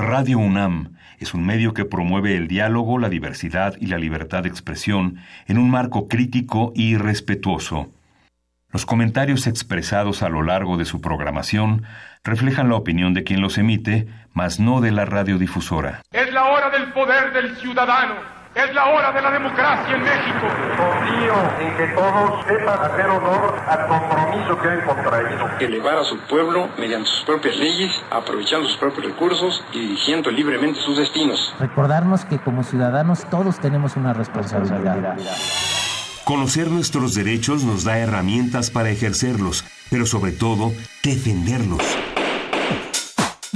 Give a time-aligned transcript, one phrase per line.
[0.00, 4.48] Radio UNAM es un medio que promueve el diálogo, la diversidad y la libertad de
[4.48, 5.16] expresión
[5.48, 7.90] en un marco crítico y respetuoso.
[8.70, 11.82] Los comentarios expresados a lo largo de su programación
[12.22, 16.02] reflejan la opinión de quien los emite, mas no de la radiodifusora.
[16.12, 20.46] Es la hora del poder del ciudadano es la hora de la democracia en México.
[20.76, 25.48] Confío en que todos sepan hacer honor al compromiso que han contraído.
[25.60, 30.80] Elevar a su pueblo mediante sus propias leyes, aprovechando sus propios recursos y dirigiendo libremente
[30.80, 31.54] sus destinos.
[31.60, 35.16] Recordarnos que como ciudadanos todos tenemos una responsabilidad.
[36.24, 40.72] Conocer nuestros derechos nos da herramientas para ejercerlos, pero sobre todo,
[41.02, 41.82] defenderlos.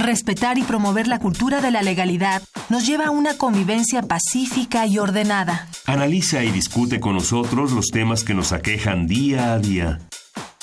[0.03, 4.99] Respetar y promover la cultura de la legalidad nos lleva a una convivencia pacífica y
[4.99, 5.69] ordenada.
[5.85, 9.99] Analiza y discute con nosotros los temas que nos aquejan día a día.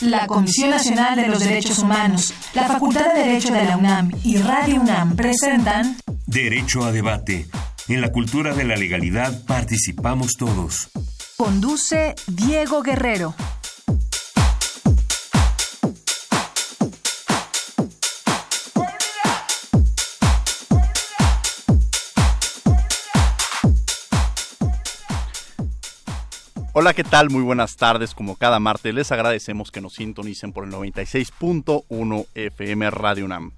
[0.02, 4.36] La Comisión Nacional de los Derechos Humanos, la Facultad de Derecho de la UNAM y
[4.36, 5.96] Radio UNAM presentan
[6.26, 7.46] Derecho a debate.
[7.88, 10.90] En la cultura de la legalidad participamos todos.
[11.38, 13.34] Conduce Diego Guerrero.
[26.72, 27.30] Hola, ¿qué tal?
[27.30, 28.14] Muy buenas tardes.
[28.14, 33.50] Como cada martes, les agradecemos que nos sintonicen por el 96.1 FM Radio UNAM.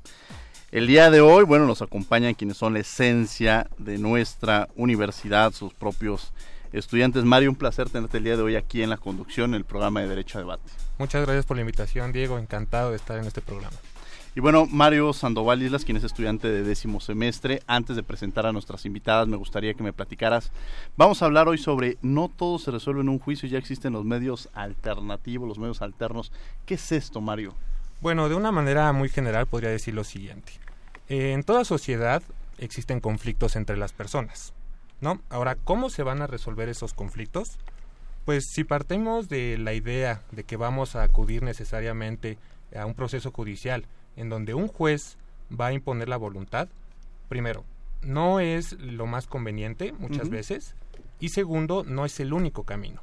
[0.70, 5.74] El día de hoy, bueno, nos acompañan quienes son la esencia de nuestra universidad, sus
[5.74, 6.33] propios
[6.72, 7.24] estudiantes.
[7.24, 10.08] Mario, un placer tenerte el día de hoy aquí en la conducción del programa de
[10.08, 10.72] Derecho a Debate.
[10.96, 12.38] Muchas gracias por la invitación, Diego.
[12.38, 13.77] Encantado de estar en este programa.
[14.34, 18.52] Y bueno, Mario Sandoval Islas, quien es estudiante de décimo semestre, antes de presentar a
[18.52, 20.50] nuestras invitadas, me gustaría que me platicaras.
[20.97, 24.06] Vamos a hablar hoy sobre no todo se resuelve en un juicio, ya existen los
[24.06, 26.33] medios alternativos, los medios alternos.
[26.64, 27.55] ¿Qué es esto, Mario?
[28.00, 30.52] Bueno, de una manera muy general podría decir lo siguiente.
[31.11, 32.22] En toda sociedad
[32.56, 34.55] existen conflictos entre las personas,
[35.02, 35.20] ¿no?
[35.28, 37.58] Ahora, ¿cómo se van a resolver esos conflictos?
[38.24, 42.39] Pues si partimos de la idea de que vamos a acudir necesariamente
[42.74, 43.85] a un proceso judicial,
[44.17, 45.17] en donde un juez
[45.58, 46.68] va a imponer la voluntad,
[47.28, 47.64] primero,
[48.02, 50.74] no es lo más conveniente muchas veces
[51.20, 53.00] y segundo, no es el único camino.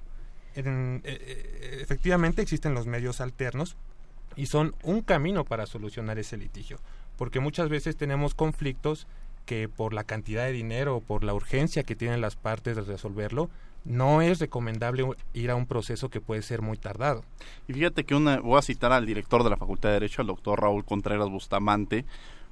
[0.56, 3.78] Eh, eh, efectivamente existen los medios alternos
[4.36, 6.80] y son un camino para solucionar ese litigio,
[7.18, 9.08] porque muchas veces tenemos conflictos
[9.46, 12.84] que por la cantidad de dinero o por la urgencia que tienen las partes de
[12.84, 13.50] resolverlo,
[13.86, 17.24] no es recomendable ir a un proceso que puede ser muy tardado.
[17.68, 20.28] Y fíjate que una, voy a citar al director de la Facultad de Derecho, al
[20.28, 22.06] doctor Raúl Contreras Bustamante,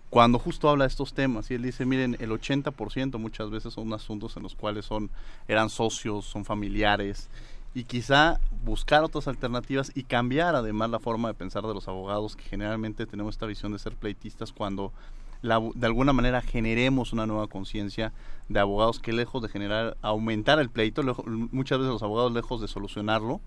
[0.09, 3.91] cuando justo habla de estos temas y él dice, miren, el 80% muchas veces son
[3.93, 5.09] asuntos en los cuales son
[5.47, 7.29] eran socios, son familiares
[7.73, 12.35] y quizá buscar otras alternativas y cambiar además la forma de pensar de los abogados
[12.35, 14.93] que generalmente tenemos esta visión de ser pleitistas cuando
[15.41, 18.13] de alguna manera generemos una nueva conciencia
[18.49, 21.03] de abogados que lejos de generar, aumentar el pleito,
[21.51, 23.41] muchas veces los abogados lejos de solucionarlo,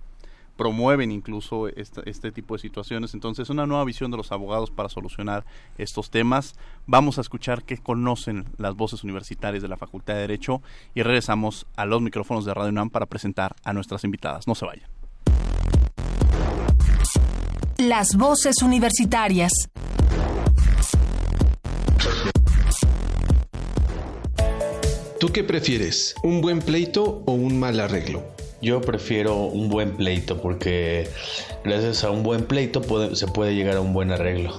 [0.61, 3.15] promueven incluso este, este, tipo de situaciones.
[3.15, 5.47] Entonces, una nueva visión de los abogados para solucionar
[5.79, 6.55] estos temas.
[6.87, 10.61] Vamos a escuchar qué conocen las voces universitarias de la Facultad de Derecho
[10.95, 14.47] y regresamos a los micrófonos de Radio UNAM para presentar a nuestras invitadas.
[14.47, 14.87] No se vayan.
[17.79, 19.70] Las voces universitarias.
[25.21, 26.15] ¿Tú qué prefieres?
[26.23, 28.23] ¿Un buen pleito o un mal arreglo?
[28.63, 31.11] Yo prefiero un buen pleito porque
[31.63, 32.83] gracias a un buen pleito
[33.15, 34.59] se puede llegar a un buen arreglo.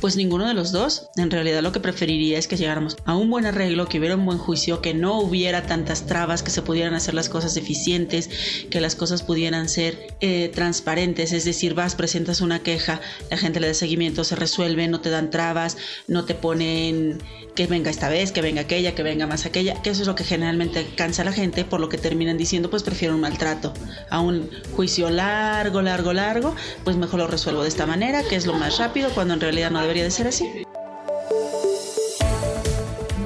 [0.00, 1.10] Pues ninguno de los dos.
[1.16, 4.24] En realidad lo que preferiría es que llegáramos a un buen arreglo, que hubiera un
[4.24, 8.30] buen juicio, que no hubiera tantas trabas, que se pudieran hacer las cosas eficientes,
[8.70, 11.32] que las cosas pudieran ser eh, transparentes.
[11.32, 15.10] Es decir, vas, presentas una queja, la gente le da seguimiento, se resuelve, no te
[15.10, 15.76] dan trabas,
[16.06, 17.18] no te ponen
[17.58, 20.14] que venga esta vez, que venga aquella, que venga más aquella, que eso es lo
[20.14, 23.74] que generalmente cansa a la gente, por lo que terminan diciendo, pues prefiero un maltrato
[24.10, 26.54] a un juicio largo, largo, largo,
[26.84, 29.72] pues mejor lo resuelvo de esta manera, que es lo más rápido, cuando en realidad
[29.72, 30.64] no debería de ser así.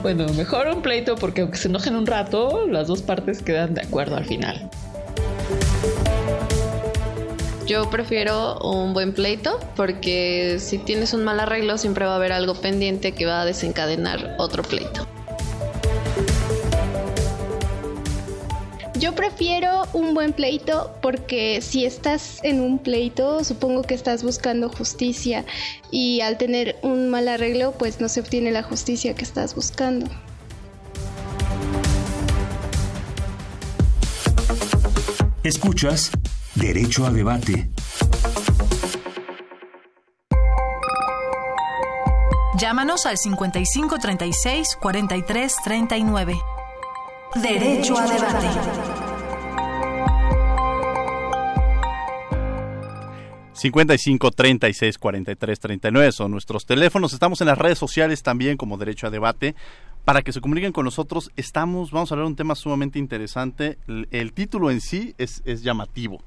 [0.02, 3.82] Bueno, mejor un pleito porque aunque se enojen un rato, las dos partes quedan de
[3.82, 4.68] acuerdo al final.
[7.66, 12.32] Yo prefiero un buen pleito porque si tienes un mal arreglo siempre va a haber
[12.32, 15.06] algo pendiente que va a desencadenar otro pleito.
[19.02, 24.68] Yo prefiero un buen pleito porque si estás en un pleito, supongo que estás buscando
[24.68, 25.44] justicia
[25.90, 30.08] y al tener un mal arreglo, pues no se obtiene la justicia que estás buscando.
[35.42, 36.12] Escuchas
[36.54, 37.70] Derecho a debate.
[42.56, 46.61] Llámanos al 5536 4339.
[47.40, 48.46] Derecho a debate.
[53.54, 57.12] ...55 36 43 39 son nuestros teléfonos.
[57.12, 59.54] Estamos en las redes sociales también como Derecho a Debate.
[60.04, 63.78] Para que se comuniquen con nosotros, estamos, vamos a hablar de un tema sumamente interesante.
[64.10, 66.22] El, título en sí es llamativo.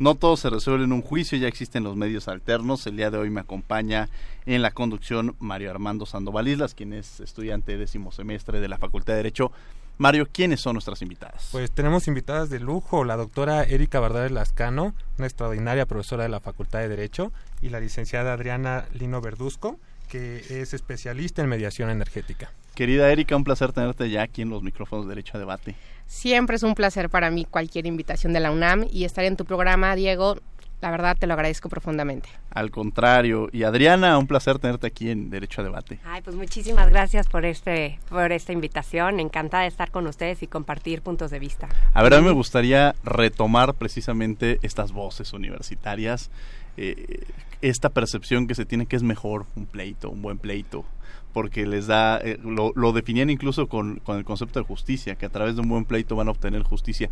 [0.00, 2.86] No todo se resuelve en un juicio, ya existen los medios alternos.
[2.86, 4.08] El día de hoy me acompaña
[4.46, 9.12] en la conducción Mario Armando Sandoval Islas, quien es estudiante décimo semestre de la Facultad
[9.12, 9.52] de Derecho.
[10.00, 11.50] Mario, ¿quiénes son nuestras invitadas?
[11.52, 16.40] Pues tenemos invitadas de lujo, la doctora Erika Bardales Lascano, una extraordinaria profesora de la
[16.40, 22.50] Facultad de Derecho, y la licenciada Adriana Lino Verduzco, que es especialista en mediación energética.
[22.74, 25.74] Querida Erika, un placer tenerte ya aquí en los micrófonos de Derecho a Debate.
[26.06, 29.44] Siempre es un placer para mí cualquier invitación de la UNAM y estar en tu
[29.44, 30.38] programa, Diego.
[30.80, 32.28] La verdad te lo agradezco profundamente.
[32.50, 33.48] Al contrario.
[33.52, 35.98] Y Adriana, un placer tenerte aquí en Derecho a Debate.
[36.04, 39.20] Ay, pues muchísimas gracias por este por esta invitación.
[39.20, 41.68] Encantada de estar con ustedes y compartir puntos de vista.
[41.92, 46.30] A ver, a mí me gustaría retomar precisamente estas voces universitarias,
[46.76, 47.24] eh,
[47.60, 50.84] esta percepción que se tiene que es mejor un pleito, un buen pleito,
[51.34, 55.26] porque les da, eh, lo, lo, definían incluso con, con el concepto de justicia, que
[55.26, 57.10] a través de un buen pleito van a obtener justicia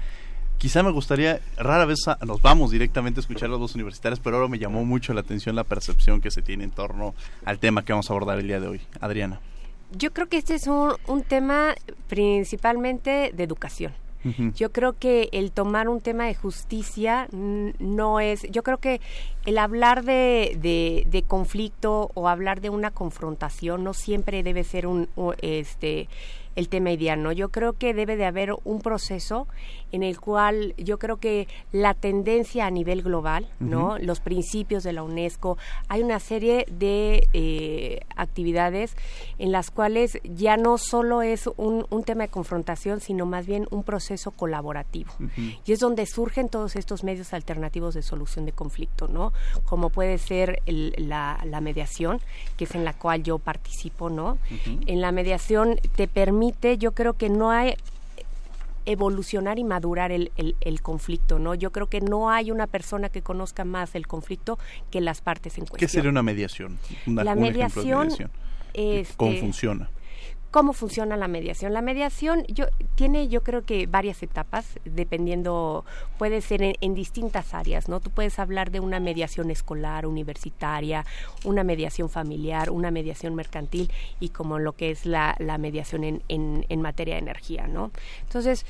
[0.59, 4.37] quizá me gustaría, rara vez a, nos vamos directamente a escuchar las dos universitarias, pero
[4.37, 7.15] ahora me llamó mucho la atención la percepción que se tiene en torno
[7.45, 8.81] al tema que vamos a abordar el día de hoy.
[9.01, 9.41] Adriana.
[9.93, 11.75] Yo creo que este es un, un tema
[12.09, 13.93] principalmente de educación.
[14.25, 14.55] Uh -huh.
[14.55, 19.01] Yo creo que el tomar un tema de justicia no es, yo creo que
[19.47, 24.89] el hablar de, de, de, conflicto o hablar de una confrontación no siempre debe ser
[24.89, 26.09] un, un este
[26.59, 27.31] el tema ideal, ¿no?
[27.31, 29.47] Yo creo que debe de haber un proceso
[29.93, 33.87] en el cual yo creo que la tendencia a nivel global, ¿no?
[33.87, 34.01] Uh -huh.
[34.01, 35.57] Los principios de la UNESCO,
[35.87, 38.97] hay una serie de eh, actividades
[39.39, 43.69] en las cuales ya no solo es un, un, tema de confrontación, sino más bien
[43.71, 45.13] un proceso colaborativo.
[45.21, 45.59] Uh -huh.
[45.65, 49.33] Y es donde surgen todos estos medios alternativos de solución de conflicto, ¿no?
[49.65, 52.21] Como puede ser el, la, la, mediación,
[52.57, 54.33] que es en la cual yo participo, ¿no?
[54.33, 54.85] Uh -huh.
[54.87, 56.48] En la mediación te permite
[56.79, 57.75] yo creo que no hay
[58.87, 61.55] evolucionar y madurar el, el, el, conflicto, ¿no?
[61.55, 64.59] Yo creo que no hay una persona que conozca más el conflicto
[64.91, 65.79] que las partes en cuestión.
[65.79, 66.79] ¿Qué sería una mediación?
[67.06, 68.31] Una, la mediación, mediación.
[68.73, 69.91] Este, ¿Cómo funciona?
[70.50, 71.73] Cómo funciona la mediación.
[71.73, 75.85] La mediación yo, tiene yo creo que varias etapas, dependiendo,
[76.19, 78.00] puede ser en, en, distintas áreas, ¿no?
[78.00, 81.05] Tú puedes hablar de una mediación escolar, universitaria,
[81.45, 83.91] una mediación familiar, una mediación mercantil
[84.21, 87.91] y como lo que es la, la mediación en, en, en materia de energía, ¿no?
[88.23, 88.65] Entonces,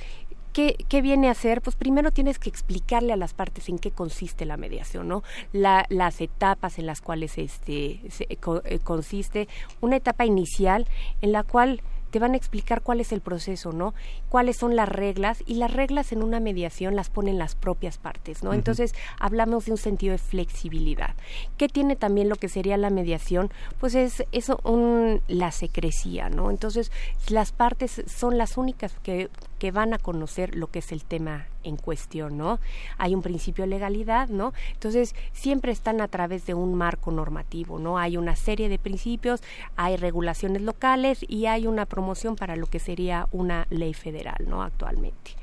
[0.58, 1.62] ¿Qué, ¿qué, viene a hacer?
[1.62, 5.22] Pues primero tienes que explicarle a las partes en qué consiste la mediación, ¿no?
[5.52, 9.46] La, las etapas en las cuales este, se, co, eh, consiste,
[9.80, 10.88] una etapa inicial
[11.22, 13.94] en la cual te van a explicar cuál es el proceso, ¿no?
[14.28, 18.42] Cuáles son las reglas y las reglas en una mediación las ponen las propias partes,
[18.42, 18.50] ¿no?
[18.50, 18.56] Uh -huh.
[18.56, 21.14] Entonces, hablamos de un sentido de flexibilidad.
[21.56, 23.52] ¿Qué tiene también lo que sería la mediación?
[23.78, 26.50] Pues es eso un la secrecía, ¿no?
[26.50, 26.90] Entonces,
[27.28, 29.28] las partes son las únicas que
[29.58, 32.60] que van a conocer lo que es el tema en cuestión, ¿no?
[32.96, 34.52] Hay un principio de legalidad, ¿no?
[34.72, 37.98] Entonces, siempre están a través de un marco normativo, ¿no?
[37.98, 39.42] Hay una serie de principios,
[39.76, 44.62] hay regulaciones locales y hay una promoción para lo que sería una ley federal, ¿no?
[44.62, 45.38] Actualmente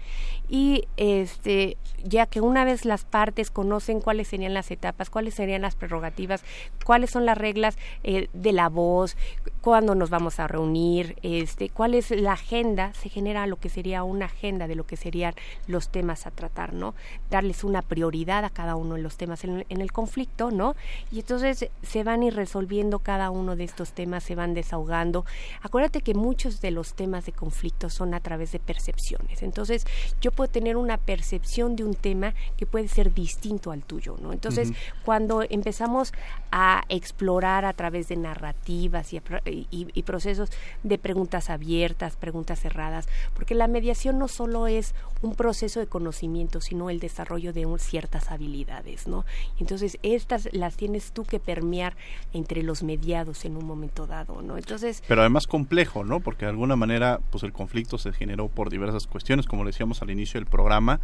[0.49, 5.63] y este ya que una vez las partes conocen cuáles serían las etapas, cuáles serían
[5.63, 6.43] las prerrogativas,
[6.83, 9.17] cuáles son las reglas eh, de la voz,
[9.61, 14.03] cuándo nos vamos a reunir, este, cuál es la agenda, se genera lo que sería
[14.05, 15.33] una agenda de lo que serían
[15.67, 16.95] los temas a tratar, ¿no?
[17.29, 20.75] Darles una prioridad a cada uno de los temas en, en el conflicto, ¿no?
[21.11, 25.25] Y entonces se van ir resolviendo cada uno de estos temas, se van desahogando.
[25.61, 29.43] Acuérdate que muchos de los temas de conflicto son a través de percepciones.
[29.43, 29.85] Entonces,
[30.21, 34.33] yo puedo tener una percepción de un tema que puede ser distinto al tuyo, ¿no?
[34.33, 35.03] Entonces, uh -huh.
[35.03, 36.13] cuando empezamos
[36.51, 40.49] a explorar a través de narrativas y, y, y, procesos
[40.83, 43.67] de preguntas abiertas, preguntas cerradas, porque la
[44.13, 49.25] no solo es un proceso de conocimiento, sino el desarrollo de un, ciertas habilidades, ¿no?
[49.59, 51.95] Entonces, estas las tienes tú que permear
[52.33, 54.57] entre los mediados en un momento dado, ¿no?
[54.57, 55.03] Entonces...
[55.07, 56.19] Pero además complejo, ¿no?
[56.19, 60.01] Porque de alguna manera, pues el conflicto se generó por diversas cuestiones, como le decíamos
[60.01, 60.99] al inicio del programa,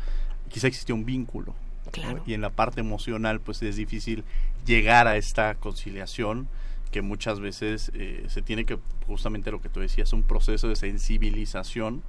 [0.50, 1.56] quizá existía un vínculo.
[1.92, 2.18] Claro.
[2.18, 2.24] ¿no?
[2.26, 4.24] Y en la parte emocional, pues es difícil
[4.66, 6.48] llegar a esta conciliación
[6.92, 10.76] que muchas veces eh, se tiene que, justamente lo que tú decías, un proceso de
[10.76, 12.04] sensibilización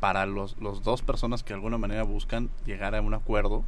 [0.00, 3.64] para los, los dos personas que de alguna manera buscan llegar a un acuerdo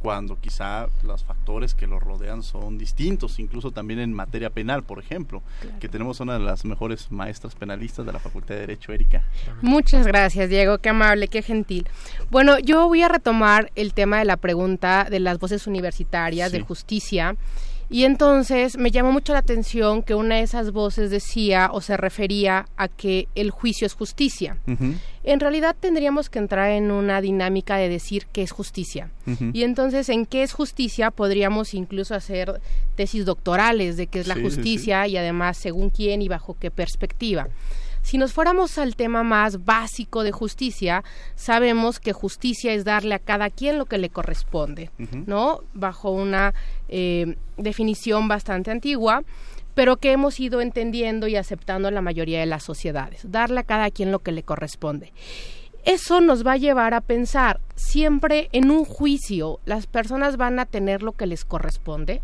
[0.00, 4.98] cuando quizá los factores que lo rodean son distintos, incluso también en materia penal, por
[4.98, 5.42] ejemplo,
[5.78, 9.22] que tenemos una de las mejores maestras penalistas de la Facultad de Derecho, Erika.
[9.60, 11.86] Muchas gracias, Diego, qué amable, qué gentil.
[12.30, 16.60] Bueno, yo voy a retomar el tema de la pregunta de las voces universitarias de
[16.60, 17.36] justicia.
[17.90, 21.96] Y entonces me llamó mucho la atención que una de esas voces decía o se
[21.96, 24.56] refería a que el juicio es justicia.
[25.24, 29.10] En realidad tendríamos que entrar en una dinámica de decir qué es justicia.
[29.52, 32.60] Y entonces en qué es justicia podríamos incluso hacer
[32.94, 37.48] tesis doctorales de qué es la justicia y además según quién y bajo qué perspectiva.
[38.02, 41.04] Si nos fuéramos al tema más básico de justicia,
[41.34, 44.90] sabemos que justicia es darle a cada quien lo que le corresponde,
[45.26, 45.60] ¿no?
[45.74, 46.54] Bajo una
[46.88, 49.22] eh, definición bastante antigua,
[49.74, 53.64] pero que hemos ido entendiendo y aceptando en la mayoría de las sociedades, darle a
[53.64, 55.12] cada quien lo que le corresponde.
[55.84, 60.66] Eso nos va a llevar a pensar, siempre en un juicio, las personas van a
[60.66, 62.22] tener lo que les corresponde,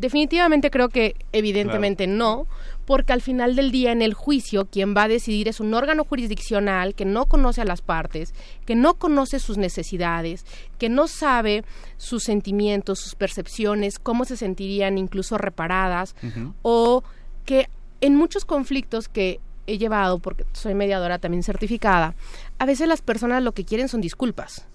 [0.00, 2.46] Definitivamente creo que evidentemente no,
[2.86, 6.04] porque al final del día en el juicio quien va a decidir es un órgano
[6.04, 8.32] jurisdiccional que no conoce a las partes,
[8.64, 10.46] que no conoce sus necesidades,
[10.78, 11.64] que no sabe
[11.98, 16.16] sus sentimientos, sus percepciones, cómo se sentirían incluso reparadas
[16.62, 17.04] o
[17.44, 17.68] que
[18.00, 19.38] en muchos conflictos que
[19.70, 22.14] he llevado, porque soy mediadora también certificada,
[22.58, 24.66] a veces las personas lo que quieren son disculpas.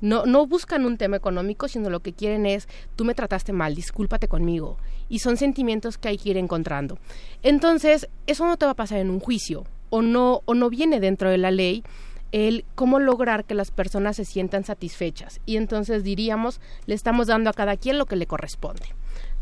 [0.00, 3.74] No, no buscan un tema económico, sino lo que quieren es, tú me trataste mal,
[3.74, 4.76] discúlpate conmigo.
[5.08, 6.98] Y son sentimientos que hay que ir encontrando.
[7.42, 11.00] Entonces, eso no te va a pasar en un juicio, o no, o no viene
[11.00, 11.82] dentro de la ley
[12.30, 15.40] el cómo lograr que las personas se sientan satisfechas.
[15.46, 18.86] Y entonces diríamos, le estamos dando a cada quien lo que le corresponde.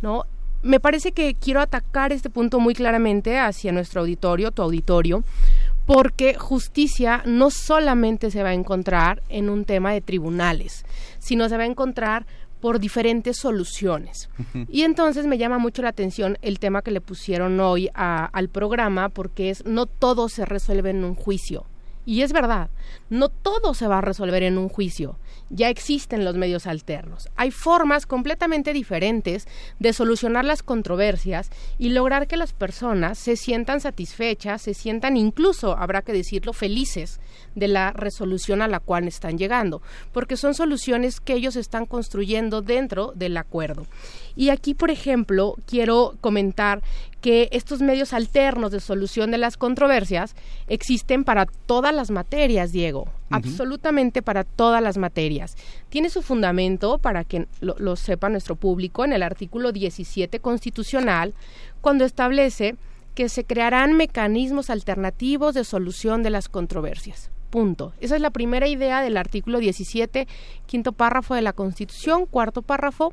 [0.03, 0.25] ¿no?
[0.63, 5.25] Me parece que quiero atacar este punto muy claramente hacia nuestro auditorio, tu auditorio,
[5.87, 10.85] porque justicia no solamente se va a encontrar en un tema de tribunales,
[11.19, 12.27] sino se va a encontrar
[12.61, 14.29] por diferentes soluciones.
[14.69, 19.09] Y entonces me llama mucho la atención el tema que le pusieron hoy al programa,
[19.09, 21.67] porque es no todo se resuelve en un juicio.
[22.05, 22.71] Y es verdad,
[23.11, 25.19] no todo se va a resolver en un juicio
[25.53, 27.29] ya existen los medios alternos.
[27.37, 29.47] Hay formas completamente diferentes
[29.79, 35.77] de solucionar las controversias y lograr que las personas se sientan satisfechas, se sientan incluso,
[35.77, 37.21] habrá que decirlo, felices
[37.55, 39.83] de la resolución a la cual están llegando,
[40.13, 43.87] porque son soluciones que ellos están construyendo dentro del acuerdo.
[44.37, 46.83] Y aquí, por ejemplo, quiero comentar
[47.21, 50.35] que estos medios alternos de solución de las controversias
[50.67, 55.57] existen para todas las materias, Diego, absolutamente para todas las materias.
[55.89, 61.33] Tiene su fundamento, para que lo, sepa nuestro público, en el artículo 17 constitucional,
[61.81, 62.75] cuando establece
[63.15, 67.31] que se crearán mecanismos alternativos de solución de las controversias.
[67.51, 67.93] Punto.
[68.01, 70.27] Esa es la primera idea del artículo 17,
[70.67, 73.13] quinto párrafo de la Constitución, cuarto párrafo,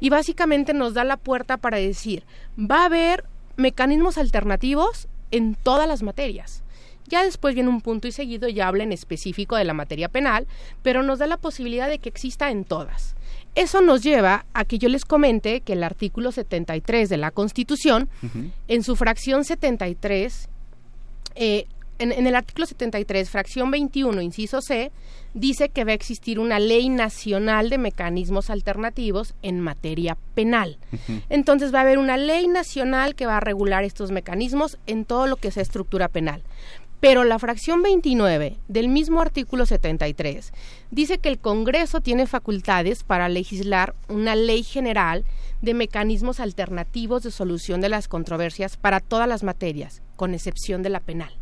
[0.00, 2.24] y básicamente nos da la puerta para decir,
[2.58, 3.24] va a haber
[3.56, 6.62] mecanismos alternativos en todas las materias.
[7.06, 10.46] Ya después viene un punto y seguido y habla en específico de la materia penal,
[10.82, 13.16] pero nos da la posibilidad de que exista en todas.
[13.56, 18.08] Eso nos lleva a que yo les comente que el artículo 73 de la Constitución,
[18.68, 20.48] en su fracción 73,
[21.34, 21.66] eh,
[22.00, 24.90] en, el artículo 73, fracción 21, inciso C,
[25.34, 30.78] dice que va a existir una ley nacional de mecanismos alternativos en materia penal.
[31.28, 35.26] Entonces va a haber una ley nacional que va a regular estos mecanismos en todo
[35.26, 36.42] lo que sea estructura penal.
[37.00, 40.52] Pero la fracción 29 del mismo artículo 73
[40.90, 45.24] dice que el Congreso tiene facultades para legislar una ley general
[45.62, 50.90] de mecanismos alternativos de solución de las controversias para todas las materias, con excepción de
[50.90, 51.39] la penal.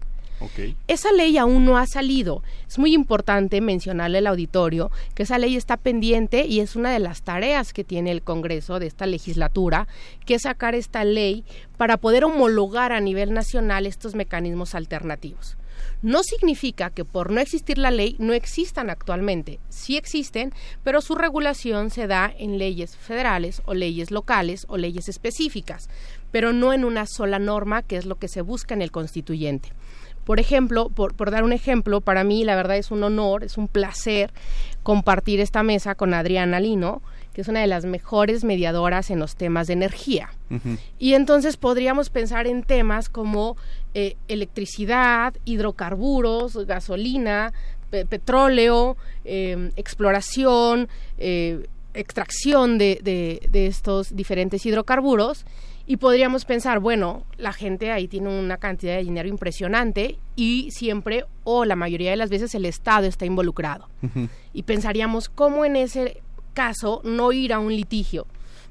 [0.86, 2.42] Esa ley aún no ha salido.
[2.68, 6.98] Es muy importante mencionarle al auditorio que esa ley está pendiente y es una de
[6.98, 9.88] las tareas que tiene el Congreso de esta legislatura,
[10.26, 11.44] que es sacar esta ley
[11.76, 15.56] para poder homologar a nivel nacional estos mecanismos alternativos.
[16.02, 19.58] No significa que por no existir la ley no existan actualmente.
[19.68, 20.52] Sí existen,
[20.84, 25.88] pero su regulación se da en leyes federales o leyes locales o leyes específicas,
[26.30, 29.72] pero no en una sola norma, que es lo que se busca en el constituyente.
[30.28, 33.66] Por ejemplo, por, dar un ejemplo, para mí la verdad es un honor, es un
[33.66, 34.30] placer
[34.82, 37.00] compartir esta mesa con Adriana Lino,
[37.32, 40.28] que es una de las mejores mediadoras en los temas de energía.
[40.98, 43.56] Y entonces podríamos pensar en temas como
[43.94, 47.54] eh, electricidad, hidrocarburos, gasolina,
[47.88, 53.00] petróleo, em, exploración, eh, extracción de,
[53.50, 55.46] de, estos diferentes hidrocarburos
[55.90, 61.24] y podríamos pensar, bueno, la gente ahí tiene una cantidad de dinero impresionante y siempre
[61.44, 63.88] o la mayoría de las veces el Estado está involucrado.
[64.52, 66.20] Y pensaríamos cómo en ese
[66.52, 68.26] caso no ir a un litigio?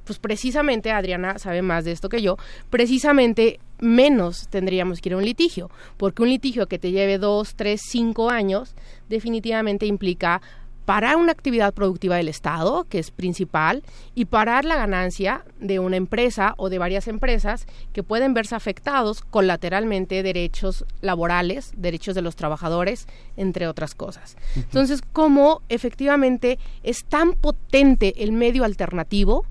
[0.05, 2.37] Pues precisamente, Adriana sabe más de esto que yo,
[2.69, 7.55] precisamente menos tendríamos que ir a un litigio, porque un litigio que te lleve dos,
[7.55, 8.75] tres, cinco años
[9.09, 10.41] definitivamente implica
[10.87, 13.83] parar una actividad productiva del Estado, que es principal,
[14.15, 19.21] y parar la ganancia de una empresa o de varias empresas que pueden verse afectados
[19.21, 24.37] colateralmente derechos laborales, derechos de los trabajadores, entre otras cosas.
[24.55, 29.43] Entonces, ¿cómo efectivamente es tan potente el medio alternativo,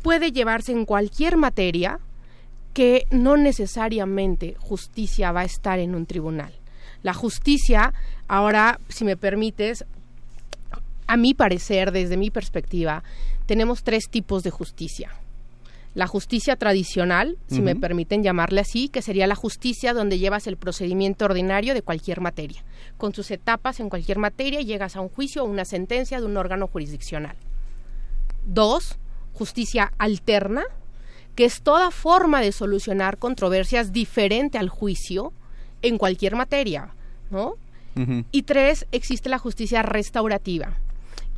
[0.00, 2.00] puede llevarse en cualquier materia
[2.72, 6.54] que no necesariamente justicia va a estar en un tribunal.
[7.02, 7.92] La justicia,
[8.28, 9.84] ahora, si me permites,
[11.08, 13.02] a mi parecer, desde mi perspectiva,
[13.46, 15.10] tenemos tres tipos de justicia.
[15.94, 20.56] La justicia tradicional, si me permiten llamarle así, que sería la justicia donde llevas el
[20.56, 22.62] procedimiento ordinario de cualquier materia.
[22.98, 26.36] Con sus etapas en cualquier materia llegas a un juicio o una sentencia de un
[26.36, 27.36] órgano jurisdiccional.
[28.46, 28.98] Dos,
[29.32, 30.62] justicia alterna,
[31.34, 35.32] que es toda forma de solucionar controversias diferente al juicio
[35.82, 36.90] en cualquier materia,
[37.30, 37.54] ¿no?
[38.30, 40.76] Y tres, existe la justicia restaurativa,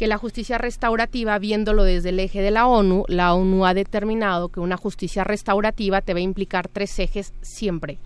[0.00, 4.49] que la justicia restaurativa, viéndolo desde el eje de la ONU, la ONU ha determinado
[4.49, 7.99] que una justicia restaurativa te va a implicar tres ejes siempre.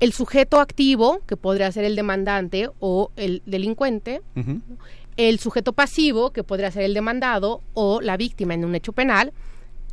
[0.00, 4.20] El sujeto activo, que podría ser el demandante o el delincuente,
[5.16, 9.32] el sujeto pasivo, que podría ser el demandado o la víctima en un hecho penal,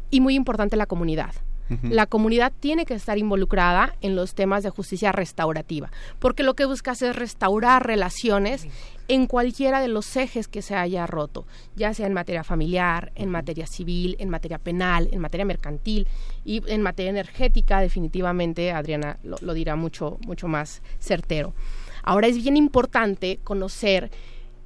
[0.10, 1.36] y muy importante la comunidad.
[1.81, 6.65] La comunidad tiene que estar involucrada en los temas de justicia restaurativa, porque lo que
[6.65, 8.67] buscas es restaurar relaciones
[9.07, 11.45] en cualquiera de los ejes que se haya roto,
[11.75, 16.07] ya sea en materia familiar, en materia civil, en materia penal, en materia mercantil
[16.43, 21.53] y en materia energética, definitivamente, Adriana lo, lo dirá mucho, mucho más certero.
[22.03, 24.12] Ahora es bien importante conocer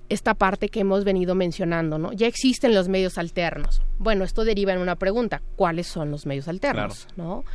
[0.09, 2.11] esta parte que hemos venido mencionando, ¿no?
[2.11, 3.81] Ya existen los medios alternos.
[3.99, 7.45] Bueno, esto deriva en una pregunta, ¿cuáles son los medios alternos, no?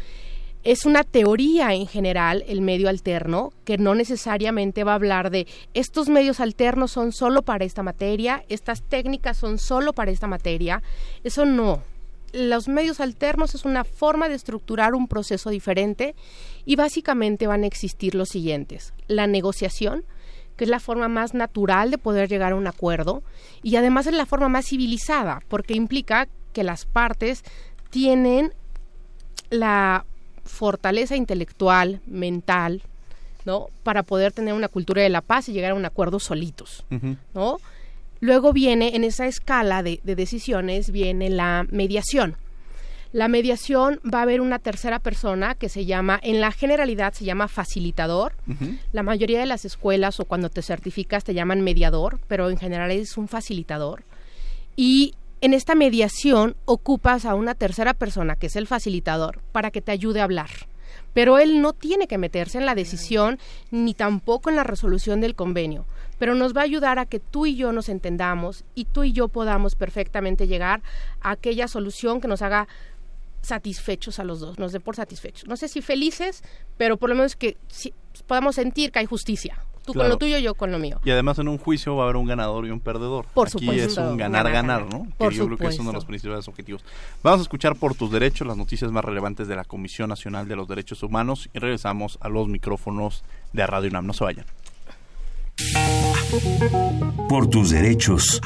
[0.63, 5.47] Es una teoría en general el medio alterno que no necesariamente va a hablar de
[5.75, 10.83] estos medios alternos son solo para esta materia, estas técnicas son solo para esta materia.
[11.23, 11.83] Eso no.
[12.33, 16.15] Los medios alternos es una forma de estructurar un proceso diferente
[16.65, 18.95] y básicamente van a existir los siguientes.
[19.07, 20.05] La negociación,
[20.57, 23.23] que es la forma más natural de poder llegar a un acuerdo
[23.63, 27.43] y además es la forma más civilizada, porque implica que las partes
[27.91, 28.53] tienen
[29.51, 30.05] la
[30.45, 32.83] fortaleza intelectual, mental,
[33.45, 33.69] ¿no?
[33.83, 36.85] Para poder tener una cultura de la paz y llegar a un acuerdo solitos,
[37.35, 37.59] ¿no?
[38.21, 42.37] Luego viene, en esa escala de, de decisiones, viene la mediación.
[43.15, 47.25] La mediación va a haber una tercera persona que se llama, en la generalidad se
[47.25, 48.33] llama facilitador.
[48.91, 52.91] La mayoría de las escuelas o cuando te certificas te llaman mediador, pero en general
[52.91, 54.03] es un facilitador.
[54.75, 59.81] Y en esta mediación ocupas a una tercera persona, que es el facilitador, para que
[59.81, 60.51] te ayude a hablar.
[61.13, 63.39] Pero él no tiene que meterse en la decisión
[63.71, 65.87] ni tampoco en la resolución del convenio,
[66.19, 69.13] pero nos va a ayudar a que tú y yo nos entendamos y tú y
[69.13, 70.83] yo podamos perfectamente llegar
[71.21, 72.67] a aquella solución que nos haga
[73.45, 75.47] satisfechos a los dos, nos dé por satisfechos.
[75.49, 76.43] No sé si felices,
[76.77, 77.57] pero por lo menos que
[78.27, 79.59] podamos sentir que hay justicia.
[79.85, 80.99] Tú con lo tuyo, yo con lo mío.
[81.05, 83.27] Y además en un juicio va a haber un ganador y un perdedor.
[83.35, 83.85] Por Aquí supuesto.
[83.85, 85.07] es un ganar-ganar, ¿no?
[85.19, 86.83] Por que yo creo que es uno de los principales objetivos.
[87.23, 90.57] Vamos a escuchar por tus derechos las noticias más relevantes de la Comisión Nacional de
[90.57, 94.07] los Derechos Humanos y regresamos a los micrófonos de Radio UNAM.
[94.07, 94.47] No se vayan.
[97.29, 98.41] Por tus derechos.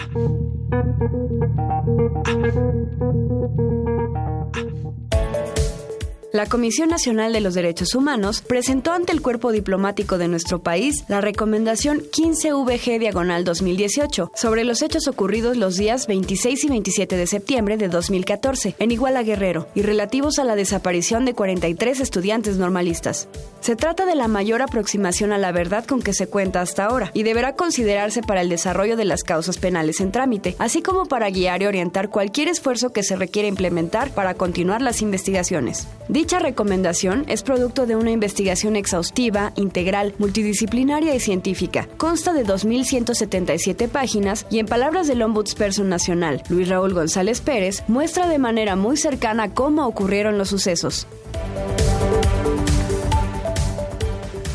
[6.30, 11.04] La Comisión Nacional de los Derechos Humanos presentó ante el cuerpo diplomático de nuestro país
[11.08, 17.26] la recomendación 15VG Diagonal 2018 sobre los hechos ocurridos los días 26 y 27 de
[17.26, 23.26] septiembre de 2014 en Iguala Guerrero y relativos a la desaparición de 43 estudiantes normalistas.
[23.60, 27.10] Se trata de la mayor aproximación a la verdad con que se cuenta hasta ahora
[27.14, 31.30] y deberá considerarse para el desarrollo de las causas penales en trámite, así como para
[31.30, 35.88] guiar y orientar cualquier esfuerzo que se requiera implementar para continuar las investigaciones.
[36.18, 41.88] Dicha recomendación es producto de una investigación exhaustiva, integral, multidisciplinaria y científica.
[41.96, 48.26] Consta de 2.177 páginas y en palabras del Ombudsperson Nacional, Luis Raúl González Pérez, muestra
[48.26, 51.06] de manera muy cercana cómo ocurrieron los sucesos.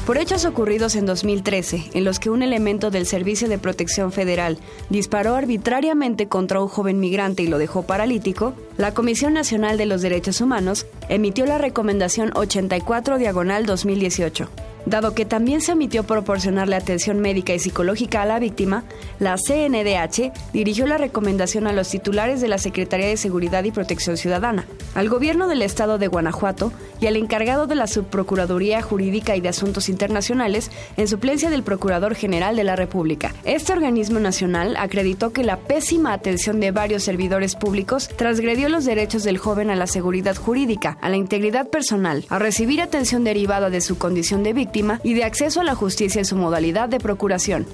[0.06, 4.58] Por hechos ocurridos en 2013, en los que un elemento del Servicio de Protección Federal
[4.90, 10.02] disparó arbitrariamente contra un joven migrante y lo dejó paralítico, la Comisión Nacional de los
[10.02, 14.50] Derechos Humanos emitió la recomendación 84 diagonal 2018.
[14.86, 18.84] Dado que también se omitió proporcionarle atención médica y psicológica a la víctima,
[19.18, 24.18] la CNDH dirigió la recomendación a los titulares de la Secretaría de Seguridad y Protección
[24.18, 29.42] Ciudadana, al gobierno del estado de Guanajuato y al encargado de la Subprocuraduría Jurídica y
[29.42, 33.34] de Asuntos Internacionales en suplencia del Procurador General de la República.
[33.46, 39.24] Este organismo nacional acreditó que la pésima atención de varios servidores públicos transgredió los derechos
[39.24, 43.80] del joven a la seguridad jurídica, a la integridad personal, a recibir atención derivada de
[43.80, 44.73] su condición de víctima,
[45.04, 47.66] y de acceso a la justicia en su modalidad de procuración.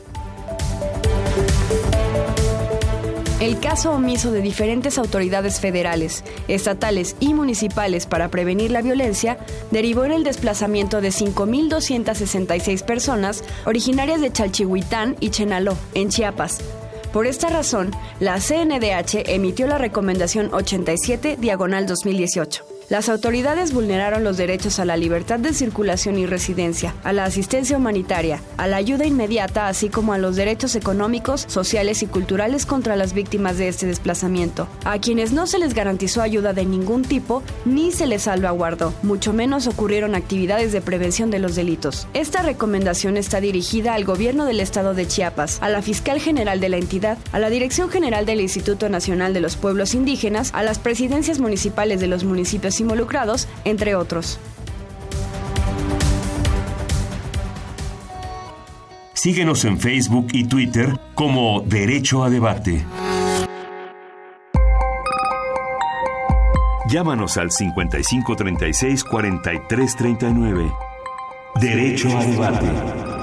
[3.40, 9.38] El caso omiso de diferentes autoridades federales, estatales y municipales para prevenir la violencia
[9.72, 16.60] derivó en el desplazamiento de 5.266 personas originarias de Chalchihuitán y Chenaló, en Chiapas.
[17.14, 24.38] Por esta razón, la CNDH emitió la recomendación 87 diagonal 2018 las autoridades vulneraron los
[24.38, 29.06] derechos a la libertad de circulación y residencia, a la asistencia humanitaria, a la ayuda
[29.06, 33.86] inmediata, así como a los derechos económicos, sociales y culturales contra las víctimas de este
[33.86, 38.92] desplazamiento, a quienes no se les garantizó ayuda de ningún tipo ni se les salvaguardó,
[39.04, 42.08] mucho menos ocurrieron actividades de prevención de los delitos.
[42.16, 46.70] Esta recomendación está dirigida al gobierno del estado de Chiapas, a la fiscal general de
[46.70, 50.80] la entidad, a la Dirección General del Instituto Nacional de los Pueblos Indígenas, a las
[50.80, 54.40] presidencias municipales de los municipios involucrados, entre otros.
[59.14, 62.86] Síguenos en Facebook y Twitter como Derecho a Debate.
[66.90, 70.72] Llámanos al 5536 4339.
[71.60, 73.19] Derecho a Debate.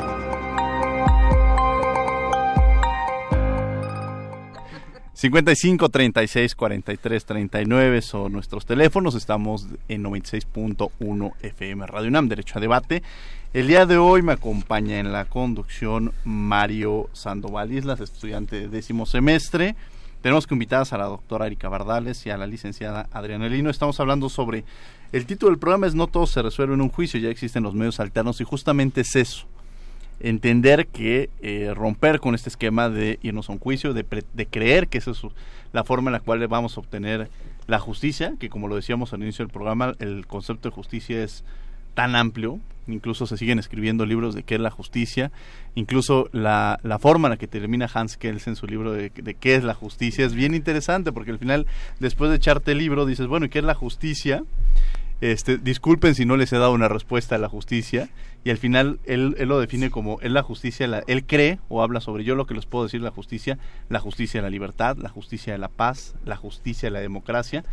[5.16, 9.14] 55 36 43 39 son nuestros teléfonos.
[9.14, 13.02] Estamos en 96.1 FM Radio UNAM, Derecho a Debate.
[13.54, 19.06] El día de hoy me acompaña en la conducción Mario Sandoval Islas, estudiante de décimo
[19.06, 19.74] semestre.
[20.20, 23.70] Tenemos que invitadas a la doctora Erika Bardales y a la licenciada Adriana Lino.
[23.70, 24.64] Estamos hablando sobre
[25.12, 27.72] el título del programa es No todo se resuelve en un juicio, ya existen los
[27.72, 29.46] medios alternos y justamente es eso
[30.20, 34.88] entender que eh, romper con este esquema de irnos a un juicio, de, de creer
[34.88, 35.22] que esa es
[35.72, 37.28] la forma en la cual vamos a obtener
[37.66, 41.44] la justicia, que como lo decíamos al inicio del programa, el concepto de justicia es
[41.94, 45.32] tan amplio, incluso se siguen escribiendo libros de qué es la justicia,
[45.74, 49.34] incluso la, la forma en la que termina Hans Kelsen en su libro de, de,
[49.34, 51.66] qué es la justicia es bien interesante, porque al final,
[51.98, 54.44] después de echarte el libro, dices, bueno, ¿y qué es la justicia?
[55.20, 58.10] Este, disculpen si no les he dado una respuesta a la justicia
[58.46, 61.82] y al final él, él lo define como es la justicia, la, él cree o
[61.82, 64.96] habla sobre yo lo que les puedo decir la justicia, la justicia de la libertad,
[64.98, 67.64] la justicia de la paz, la justicia de la democracia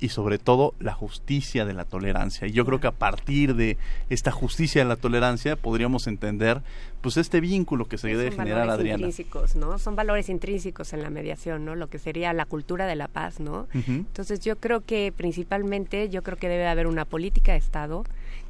[0.00, 2.46] y sobre todo la justicia de la tolerancia.
[2.46, 3.78] Y yo creo que a partir de
[4.10, 6.60] esta justicia de la tolerancia podríamos entender
[7.00, 9.06] pues este vínculo que se debe generar Adriana.
[9.06, 9.78] Intrínsecos, ¿no?
[9.78, 11.76] Son valores intrínsecos en la mediación, ¿no?
[11.76, 13.68] Lo que sería la cultura de la paz, ¿no?
[13.72, 18.04] Entonces yo creo que principalmente yo creo que debe haber una política de Estado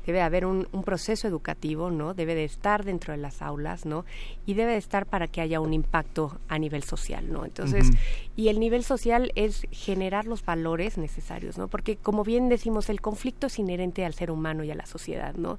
[0.07, 2.15] debe haber un, proceso educativo, ¿no?
[2.15, 4.05] Debe de estar dentro de las aulas, ¿no?
[4.45, 7.45] Y debe de estar para que haya un impacto a nivel social, ¿no?
[7.45, 7.91] Entonces,
[8.37, 11.69] y el nivel social es generar los valores necesarios, ¿no?
[11.69, 15.35] Porque como bien decimos, el conflicto es inherente al ser humano y a la sociedad,
[15.35, 15.59] ¿no?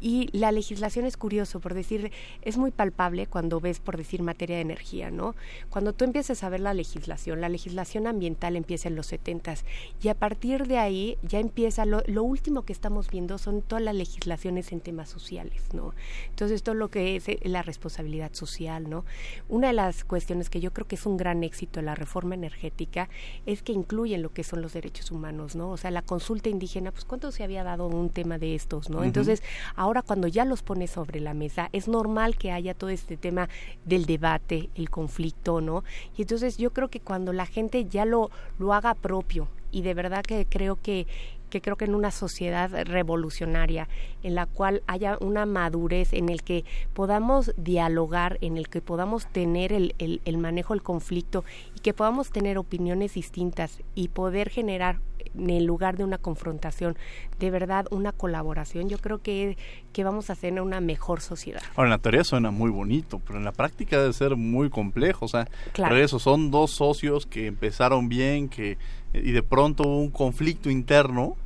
[0.00, 4.56] Y la legislación es curioso, por decir, es muy palpable cuando ves, por decir, materia
[4.56, 5.34] de energía, ¿no?
[5.68, 9.64] Cuando tú empiezas a ver la legislación, la legislación ambiental empieza en los setentas
[10.02, 13.79] y a partir de ahí ya empieza, lo, lo último que estamos viendo son todas
[13.84, 15.94] las legislaciones en temas sociales, ¿no?
[16.28, 19.04] Entonces, todo lo que es eh, la responsabilidad social, ¿no?
[19.48, 22.34] Una de las cuestiones que yo creo que es un gran éxito de la reforma
[22.34, 23.08] energética
[23.46, 25.70] es que incluyen lo que son los derechos humanos, ¿no?
[25.70, 29.04] O sea, la consulta indígena, pues ¿cuánto se había dado un tema de estos, ¿no?
[29.04, 29.42] Entonces,
[29.76, 33.48] ahora cuando ya los pone sobre la mesa, es normal que haya todo este tema
[33.84, 35.84] del debate, el conflicto, ¿no?
[36.16, 39.94] Y entonces yo creo que cuando la gente ya lo, lo haga propio, y de
[39.94, 41.06] verdad que creo que
[41.50, 43.88] que creo que en una sociedad revolucionaria
[44.22, 49.26] en la cual haya una madurez en el que podamos dialogar, en el que podamos
[49.26, 51.44] tener el, el, manejo del conflicto
[51.76, 55.00] y que podamos tener opiniones distintas y poder generar
[55.34, 56.96] en el lugar de una confrontación,
[57.38, 59.56] de verdad una colaboración, yo creo que,
[59.92, 61.62] que vamos a tener una mejor sociedad.
[61.76, 65.26] Ahora, en la teoría suena muy bonito, pero en la práctica debe ser muy complejo.
[65.26, 65.96] O sea, claro.
[65.96, 68.78] eso son dos socios que empezaron bien, que
[69.12, 71.36] y de pronto hubo un conflicto interno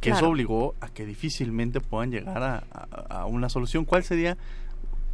[0.00, 3.84] que eso obligó a que difícilmente puedan llegar a, una solución.
[3.84, 4.36] ¿Cuál sería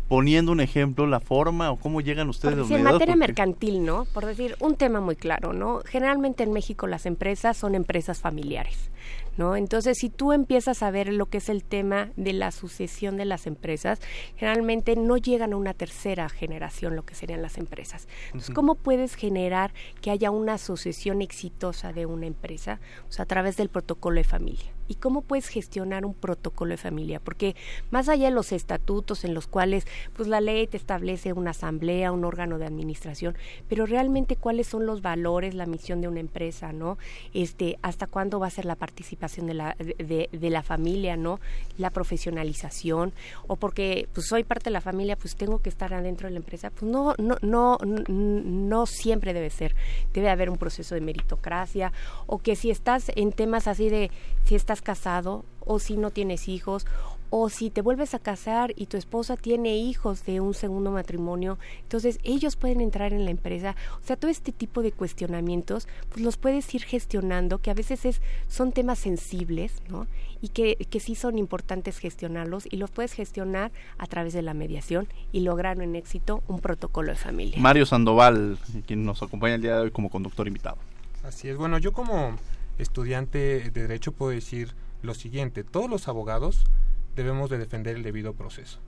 [0.08, 4.04] poniendo un ejemplo, la forma o cómo llegan ustedes a los en materia mercantil, ¿no?
[4.04, 5.80] Por decir un tema muy claro, ¿no?
[5.86, 8.90] Generalmente en México las empresas son empresas familiares.
[9.36, 9.56] ¿No?
[9.56, 13.24] Entonces, si tú empiezas a ver lo que es el tema de la sucesión de
[13.24, 14.00] las empresas,
[14.36, 18.08] generalmente no llegan a una tercera generación lo que serían las empresas.
[18.26, 22.80] Entonces, ¿cómo puedes generar que haya una sucesión exitosa de una empresa?
[23.08, 26.76] O sea, a través del protocolo de familia y cómo puedes gestionar un protocolo de
[26.76, 27.56] familia, porque
[27.90, 32.12] más allá de los estatutos en los cuales pues la ley te establece una asamblea,
[32.12, 33.34] un órgano de administración,
[33.66, 36.98] pero realmente cuáles son los valores, la misión de una empresa, ¿no?
[37.32, 41.40] Este, hasta cuándo va a ser la participación de la de, la familia, ¿no?
[41.78, 43.12] La profesionalización
[43.46, 46.38] o porque pues soy parte de la familia, pues tengo que estar adentro de la
[46.38, 49.74] empresa, pues no no no no siempre debe ser.
[50.12, 51.92] Debe haber un proceso de meritocracia
[52.26, 54.10] o que si estás en temas así de
[54.44, 56.86] si estás casado o si no tienes hijos
[57.36, 61.58] o si te vuelves a casar y tu esposa tiene hijos de un segundo matrimonio,
[61.82, 63.74] entonces ellos pueden entrar en la empresa.
[64.00, 68.04] O sea, todo este tipo de cuestionamientos, pues los puedes ir gestionando, que a veces
[68.04, 70.06] es, son temas sensibles, ¿no?
[70.42, 74.54] Y que, que sí son importantes gestionarlos y los puedes gestionar a través de la
[74.54, 77.58] mediación y lograr en éxito un protocolo de familia.
[77.58, 80.76] Mario Sandoval, quien nos acompaña el día de hoy como conductor invitado.
[81.24, 82.36] Así es, bueno, yo como
[82.78, 86.64] estudiante de Derecho puedo decir lo siguiente, todos los abogados
[87.14, 88.80] debemos de defender el debido proceso.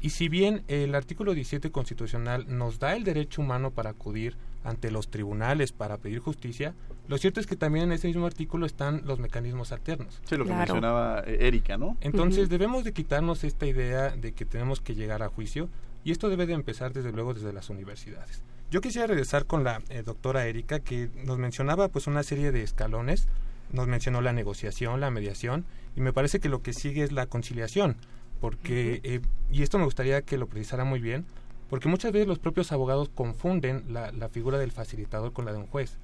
[0.00, 4.90] Y si bien el artículo 17 constitucional nos da el derecho humano para acudir ante
[4.90, 6.74] los tribunales para pedir justicia,
[7.06, 10.20] lo cierto es que también en ese mismo artículo están los mecanismos alternos.
[10.24, 11.96] Sí, lo que mencionaba eh, Erika, ¿no?
[12.00, 15.68] Entonces debemos de quitarnos esta idea de que tenemos que llegar a juicio
[16.04, 18.42] y esto debe de empezar desde luego desde las universidades.
[18.72, 22.62] Yo quisiera regresar con la eh, doctora Erika que nos mencionaba pues una serie de
[22.62, 23.28] escalones,
[23.70, 25.64] nos mencionó la negociación, la mediación
[25.96, 27.96] y me parece que lo que sigue es la conciliación,
[28.40, 31.24] porque, eh, y esto me gustaría que lo precisara muy bien,
[31.70, 35.58] porque muchas veces los propios abogados confunden la, la figura del facilitador con la de
[35.58, 35.98] un juez,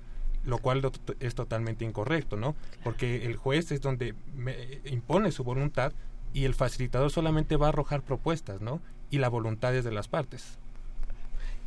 [0.45, 0.83] lo cual
[1.21, 2.55] es totalmente incorrecto, ¿no?
[2.83, 4.15] Porque el juez es donde
[4.85, 5.93] impone su voluntad
[6.33, 8.81] y el facilitador solamente va a arrojar propuestas, ¿no?
[9.11, 10.59] Y la voluntad es de las partes.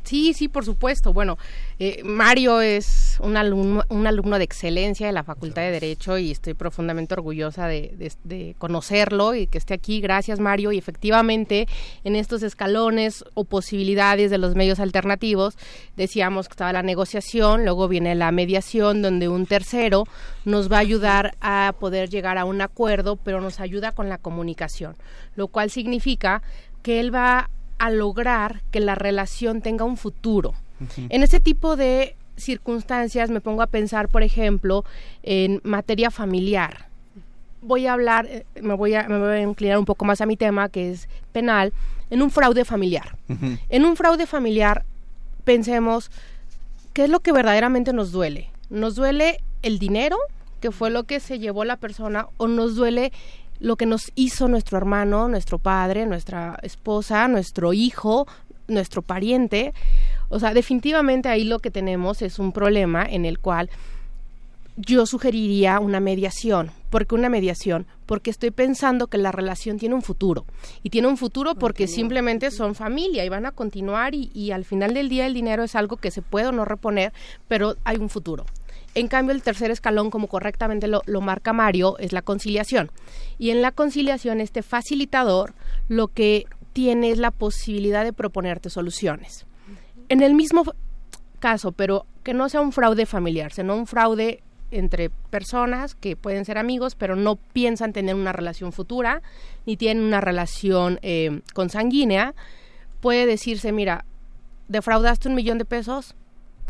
[0.02, 1.12] Sí, sí, por supuesto.
[1.12, 1.38] Bueno,
[1.78, 6.32] eh, Mario es un alumno, un alumno de excelencia de la Facultad de Derecho y
[6.32, 10.00] estoy profundamente orgullosa de, conocerlo y que esté aquí.
[10.00, 10.72] Gracias, Mario.
[10.72, 11.68] Y efectivamente,
[12.02, 15.56] en estos escalones o posibilidades de los medios alternativos,
[15.96, 20.04] decíamos que estaba la negociación, luego viene la mediación, donde un tercero
[20.44, 24.18] nos va a ayudar a poder llegar a un acuerdo, pero nos ayuda con la
[24.18, 24.96] comunicación,
[25.36, 26.42] lo cual significa
[26.82, 27.48] que él va
[27.82, 30.54] a lograr que la relación tenga un futuro.
[31.08, 34.84] En ese tipo de circunstancias me pongo a pensar, por ejemplo,
[35.24, 36.86] en materia familiar.
[37.60, 40.26] Voy a hablar, eh, me voy a, me voy a inclinar un poco más a
[40.26, 41.72] mi tema, que es penal,
[42.08, 43.16] en un fraude familiar.
[43.68, 44.84] En un fraude familiar,
[45.42, 46.12] pensemos,
[46.92, 48.48] ¿qué es lo que verdaderamente nos duele?
[48.70, 50.18] ¿Nos duele el dinero,
[50.60, 53.12] que fue lo que se llevó la persona, o nos duele
[53.62, 58.26] lo que nos hizo nuestro hermano, nuestro padre, nuestra esposa, nuestro hijo,
[58.66, 59.72] nuestro pariente.
[60.28, 63.70] O sea, definitivamente ahí lo que tenemos es un problema en el cual
[64.76, 66.72] yo sugeriría una mediación.
[66.90, 67.86] ¿Por qué una mediación?
[68.06, 70.44] Porque estoy pensando que la relación tiene un futuro.
[70.82, 74.64] Y tiene un futuro porque simplemente son familia y van a continuar y, y al
[74.64, 77.12] final del día el dinero es algo que se puede o no reponer,
[77.46, 78.44] pero hay un futuro.
[78.94, 82.90] En cambio, el tercer escalón, como correctamente lo, marca Mario, es la conciliación.
[83.38, 85.54] Y en la conciliación, este facilitador
[85.88, 89.46] lo que tiene es la posibilidad de proponerte soluciones.
[90.08, 90.64] En el mismo
[91.38, 96.44] caso, pero que no sea un fraude familiar, sino un fraude entre personas que pueden
[96.44, 99.22] ser amigos, pero no piensan tener una relación futura,
[99.66, 102.34] ni tienen una relación eh, consanguínea,
[103.00, 104.04] puede decirse, mira,
[104.68, 106.14] defraudaste un millón de pesos,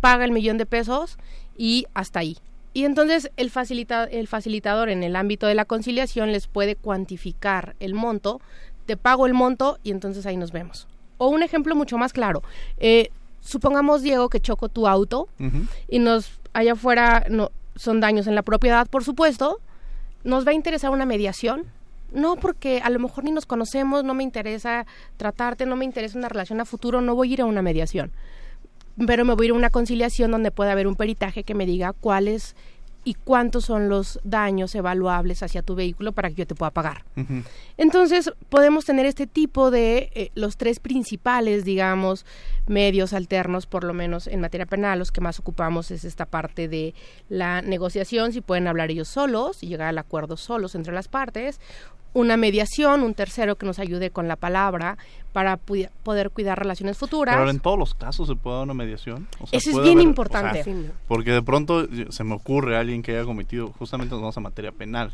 [0.00, 1.16] paga el millón de pesos
[1.56, 2.36] y hasta ahí.
[2.74, 7.76] Y entonces el, facilita, el facilitador en el ámbito de la conciliación les puede cuantificar
[7.80, 8.40] el monto,
[8.86, 10.88] te pago el monto y entonces ahí nos vemos.
[11.18, 12.42] O un ejemplo mucho más claro,
[12.78, 13.10] eh,
[13.40, 15.28] supongamos Diego que choco tu auto
[15.88, 19.60] y nos allá afuera no, son daños en la propiedad, por supuesto,
[20.24, 21.66] nos va a interesar una mediación.
[22.12, 24.84] No, porque a lo mejor ni nos conocemos, no me interesa
[25.16, 28.12] tratarte, no me interesa una relación a futuro, no voy a ir a una mediación
[29.06, 31.66] pero me voy a ir a una conciliación donde pueda haber un peritaje que me
[31.66, 32.54] diga cuáles
[33.04, 37.04] y cuántos son los daños evaluables hacia tu vehículo para que yo te pueda pagar.
[37.76, 42.24] Entonces, podemos tener este tipo de eh, los tres principales, digamos,
[42.68, 46.68] medios alternos, por lo menos en materia penal, los que más ocupamos es esta parte
[46.68, 46.94] de
[47.28, 51.60] la negociación, si pueden hablar ellos solos y llegar al acuerdo solos entre las partes,
[52.14, 54.98] una mediación, un tercero que nos ayude con la palabra
[55.32, 57.36] para poder cuidar relaciones futuras.
[57.36, 59.28] Pero en todos los casos se puede dar una mediación.
[59.50, 60.64] Eso es bien importante.
[61.08, 64.72] porque de pronto se me ocurre alguien que haya cometido, justamente nos vamos a materia
[64.72, 65.12] penal.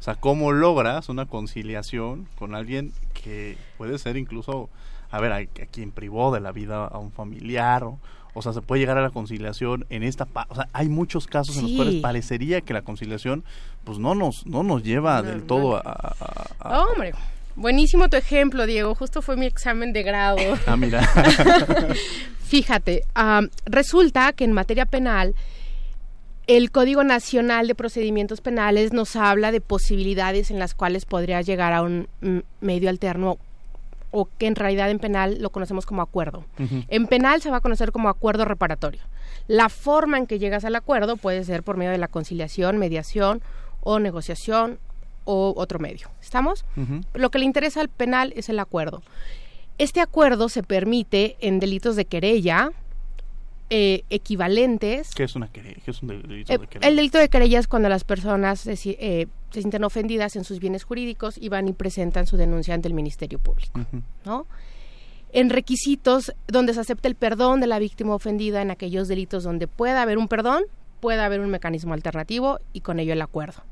[0.00, 4.70] O sea, ¿cómo logras una conciliación con alguien que puede ser incluso,
[5.10, 7.98] a ver, a, quien privó de la vida a un familiar o,
[8.34, 10.26] o sea, se puede llegar a la conciliación en esta...
[10.48, 13.44] O sea, hay muchos casos en los cuales parecería que la conciliación
[13.84, 16.14] pues no nos, no nos lleva del todo a...
[16.60, 17.12] Hombre,
[17.56, 18.94] buenísimo tu ejemplo, Diego.
[18.94, 20.38] Justo fue mi examen de grado.
[20.66, 21.02] Ah, mira.
[22.44, 23.04] Fíjate,
[23.66, 25.34] resulta que en materia penal
[26.46, 31.72] el Código Nacional de Procedimientos Penales nos habla de posibilidades en las cuales podría llegar
[31.72, 32.08] a un
[32.60, 33.38] medio alterno
[34.10, 36.44] o que en realidad en penal lo conocemos como acuerdo.
[36.88, 39.00] En penal se va a conocer como acuerdo reparatorio.
[39.46, 43.42] La forma en que llegas al acuerdo puede ser por medio de la conciliación, mediación
[43.80, 44.78] o negociación
[45.24, 46.08] o otro medio.
[46.20, 46.64] ¿Estamos?
[47.14, 49.02] Lo que le interesa al penal es el acuerdo.
[49.78, 52.72] Este acuerdo se permite en delitos de querella,
[53.70, 55.14] eh, equivalentes.
[55.14, 55.80] ¿Qué es, una querella?
[55.84, 56.88] ¿Qué es un delito eh, de querella?
[56.88, 60.82] El delito de querella es cuando las personas eh, se sienten ofendidas en sus bienes
[60.84, 63.80] jurídicos y van y presentan su denuncia ante el Ministerio Público,
[64.24, 64.46] ¿no?
[65.32, 69.68] En requisitos donde se acepta el perdón de la víctima ofendida en aquellos delitos donde
[69.68, 70.64] pueda haber un perdón,
[70.98, 73.62] pueda haber un mecanismo alternativo y con ello el acuerdo.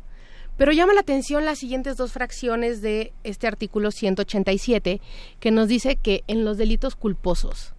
[0.56, 5.00] Pero llama la atención las siguientes dos fracciones de este artículo 187
[5.38, 7.74] que nos dice que en los delitos culposos,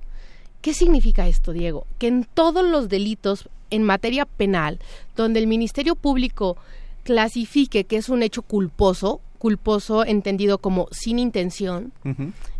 [0.61, 1.85] ¿Qué significa esto, Diego?
[1.97, 4.79] Que en todos los delitos en materia penal,
[5.15, 6.57] donde el Ministerio Público
[7.03, 11.93] clasifique que es un hecho culposo, culposo entendido como sin intención,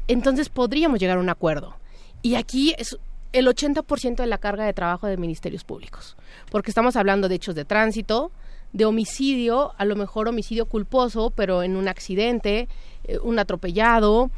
[0.07, 1.75] entonces podríamos llegar a un acuerdo.
[2.21, 2.97] Y aquí es
[3.33, 6.15] el 80% de la carga de trabajo de ministerios públicos,
[6.51, 8.31] porque estamos hablando de hechos de tránsito,
[8.73, 12.67] de homicidio, a lo mejor homicidio culposo, pero en un accidente,
[13.03, 14.31] eh, un atropellado,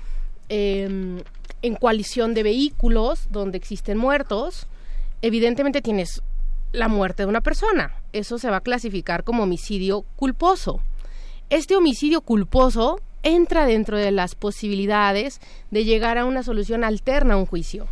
[0.54, 1.24] eh,
[1.62, 4.68] en coalición de vehículos donde existen muertos,
[5.22, 6.22] evidentemente tienes
[6.74, 7.94] la muerte de una persona.
[8.12, 10.82] Eso se va a clasificar como homicidio culposo.
[11.50, 17.38] Este homicidio culposo entra dentro de las posibilidades de llegar a una solución alterna a
[17.38, 17.88] un juicio.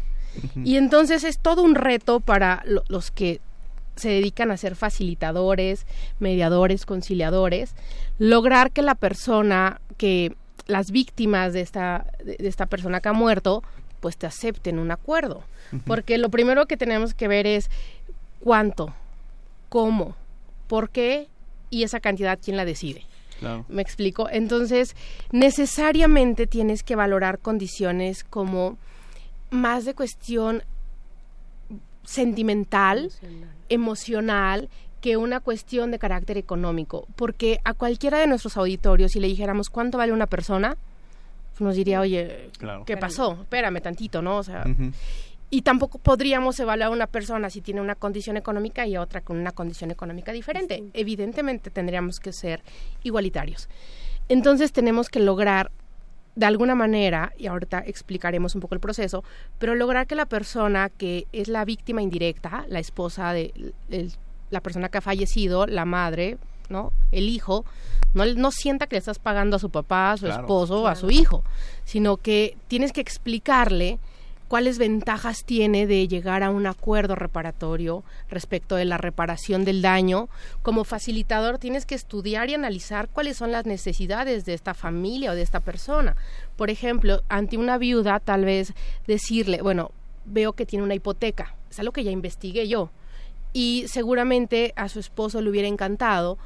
[0.63, 3.39] Y entonces es todo un reto para los que
[3.95, 5.86] se dedican a ser facilitadores,
[6.19, 7.74] mediadores, conciliadores,
[8.17, 10.36] lograr que la persona que
[10.69, 13.63] las víctimas de esta, de esta persona que ha muerto,
[13.99, 15.43] pues te acepten un acuerdo.
[15.86, 17.69] Porque lo primero que tenemos que ver es
[18.39, 18.93] cuánto,
[19.67, 20.15] cómo,
[20.67, 21.27] por qué
[21.69, 23.03] y esa cantidad quién la decide.
[23.67, 24.27] ¿Me explico?
[24.29, 24.95] Entonces,
[25.32, 28.77] necesariamente tienes que valorar condiciones como
[29.49, 30.63] más de cuestión
[32.10, 33.12] sentimental,
[33.69, 34.67] emocional
[35.00, 39.69] que una cuestión de carácter económico, porque a cualquiera de nuestros auditorios, si le dijéramos
[39.69, 40.76] cuánto vale una persona,
[41.60, 42.50] nos diría, oye,
[42.88, 43.38] ¿qué pasó?
[43.41, 44.38] Espérame tantito, ¿no?
[44.38, 44.65] O sea,
[45.52, 49.38] y tampoco podríamos evaluar a una persona si tiene una condición económica y otra con
[49.38, 50.84] una condición económica diferente.
[50.93, 52.63] Evidentemente tendríamos que ser
[53.04, 53.69] igualitarios.
[54.30, 55.72] Entonces tenemos que lograr
[56.36, 59.24] de alguna manera, y ahorita explicaremos un poco el proceso,
[59.58, 63.74] pero lograr que la persona que es la víctima indirecta, la esposa de
[64.50, 66.38] la persona que ha fallecido, la madre,
[66.70, 66.94] ¿no?
[67.12, 67.65] El hijo,
[68.13, 70.96] no, no sienta que le estás pagando a su papá, a su esposo, o a
[70.96, 71.44] su hijo,
[71.84, 74.00] sino que tienes que explicarle
[74.50, 80.28] cuáles ventajas tiene de llegar a un acuerdo reparatorio respecto de la reparación del daño.
[80.64, 85.36] Como facilitador tienes que estudiar y analizar cuáles son las necesidades de esta familia o
[85.36, 86.18] de esta persona.
[86.58, 88.74] Por ejemplo, ante una viuda, tal vez
[89.08, 89.92] decirle, bueno,
[90.26, 92.92] veo que tiene una hipoteca, es algo que ya investigué yo
[93.54, 96.38] y seguramente a su esposo le hubiera encantado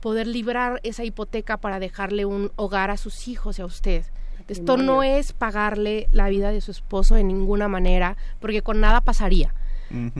[0.00, 4.04] poder librar esa hipoteca para dejarle un hogar a sus hijos y a usted.
[4.48, 9.00] Esto no es pagarle la vida de su esposo de ninguna manera, porque con nada
[9.00, 9.54] pasaría.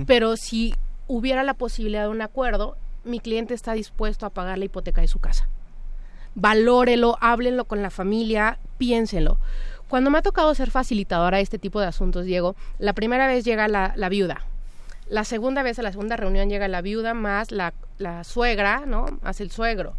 [0.07, 0.75] Pero si
[1.07, 5.09] hubiera la posibilidad de un acuerdo, mi cliente está dispuesto a pagar la hipoteca de
[5.09, 5.49] su casa.
[6.35, 9.39] Valórelo, háblenlo con la familia, piénselo.
[9.89, 13.45] Cuando me ha tocado ser facilitadora de este tipo de asuntos, Diego, la primera vez
[13.45, 14.43] llega la, la viuda,
[15.13, 19.07] la segunda vez, a la segunda reunión llega la viuda más la, la suegra, ¿no?
[19.21, 19.95] Más el suegro.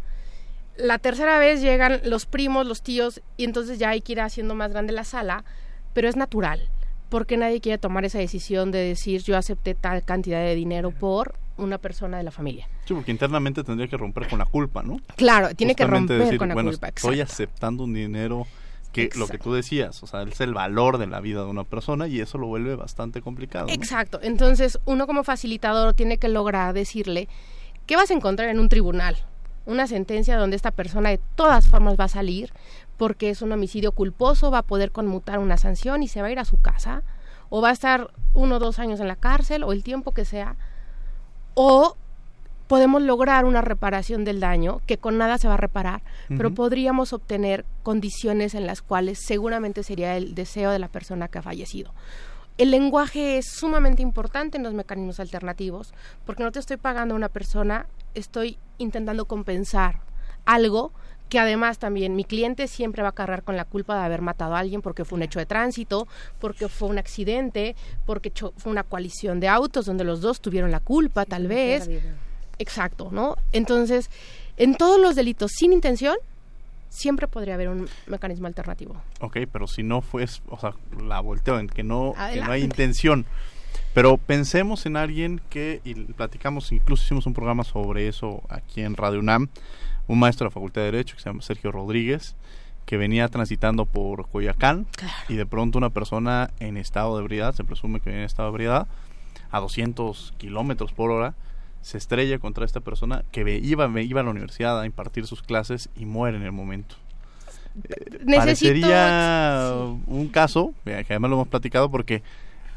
[0.76, 4.54] La tercera vez llegan los primos, los tíos, y entonces ya hay que ir haciendo
[4.54, 5.44] más grande la sala,
[5.92, 6.68] pero es natural,
[7.08, 11.36] porque nadie quiere tomar esa decisión de decir yo acepté tal cantidad de dinero por
[11.56, 12.68] una persona de la familia.
[12.86, 14.98] Sí, porque internamente tendría que romper con la culpa, ¿no?
[15.16, 16.88] Claro, tiene que romper con la culpa.
[16.88, 18.46] Estoy aceptando un dinero
[18.92, 21.64] que lo que tú decías, o sea, es el valor de la vida de una
[21.64, 23.66] persona y eso lo vuelve bastante complicado.
[23.68, 27.28] Exacto, entonces uno como facilitador tiene que lograr decirle,
[27.86, 29.16] ¿qué vas a encontrar en un tribunal?
[29.66, 32.52] Una sentencia donde esta persona de todas formas va a salir
[32.96, 36.32] porque es un homicidio culposo, va a poder conmutar una sanción y se va a
[36.32, 37.02] ir a su casa,
[37.48, 40.24] o va a estar uno o dos años en la cárcel, o el tiempo que
[40.24, 40.56] sea,
[41.54, 41.96] o
[42.66, 47.12] podemos lograr una reparación del daño, que con nada se va a reparar, pero podríamos
[47.12, 51.92] obtener condiciones en las cuales seguramente sería el deseo de la persona que ha fallecido.
[52.56, 55.92] El lenguaje es sumamente importante en los mecanismos alternativos,
[56.24, 60.00] porque no te estoy pagando a una persona, estoy intentando compensar
[60.44, 60.92] algo
[61.28, 64.54] que además también mi cliente siempre va a cargar con la culpa de haber matado
[64.54, 66.06] a alguien porque fue un hecho de tránsito,
[66.38, 67.74] porque fue un accidente,
[68.06, 71.90] porque fue una coalición de autos donde los dos tuvieron la culpa, tal vez.
[72.58, 73.36] Exacto, ¿no?
[73.50, 74.10] Entonces,
[74.56, 76.16] en todos los delitos sin intención,
[76.94, 78.96] siempre podría haber un mecanismo alternativo.
[79.20, 82.62] Ok, pero si no fue, o sea, la volteo en que no, que no hay
[82.62, 83.26] intención.
[83.92, 88.96] Pero pensemos en alguien que, y platicamos, incluso hicimos un programa sobre eso aquí en
[88.96, 89.48] Radio UNAM,
[90.06, 92.36] un maestro de la Facultad de Derecho que se llama Sergio Rodríguez,
[92.86, 94.86] que venía transitando por Coyacán
[95.28, 98.48] y de pronto una persona en estado de ebriedad, se presume que venía en estado
[98.48, 98.86] de ebriedad,
[99.50, 101.34] a 200 kilómetros por hora,
[101.84, 105.90] se estrella contra esta persona que iba, iba a la universidad a impartir sus clases
[105.94, 106.96] y muere en el momento.
[107.86, 109.74] Eh, parecería
[110.06, 112.22] un caso, que además lo hemos platicado porque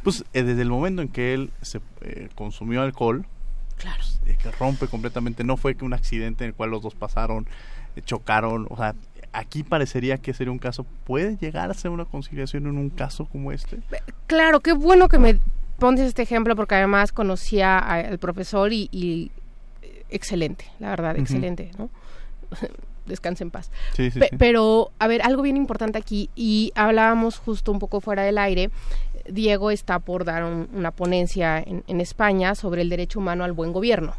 [0.03, 3.25] pues eh, desde el momento en que él se eh, consumió alcohol,
[3.77, 4.03] claro.
[4.25, 7.47] Pues, que rompe completamente, no fue que un accidente en el cual los dos pasaron,
[8.03, 8.93] chocaron, o sea,
[9.31, 13.23] aquí parecería que sería un caso, ¿puede llegar a ser una conciliación en un caso
[13.23, 13.79] como este?
[14.25, 15.39] Claro, qué bueno que me
[15.77, 19.31] pones este ejemplo porque además conocía al profesor y,
[20.09, 21.89] excelente, la verdad, excelente, ¿no?
[23.05, 23.71] Descanse en paz.
[24.37, 28.69] Pero, a ver, algo bien importante aquí, y hablábamos justo un poco fuera del aire,
[29.29, 34.13] Diego está por dar una ponencia en, España sobre el derecho humano al buen gobierno.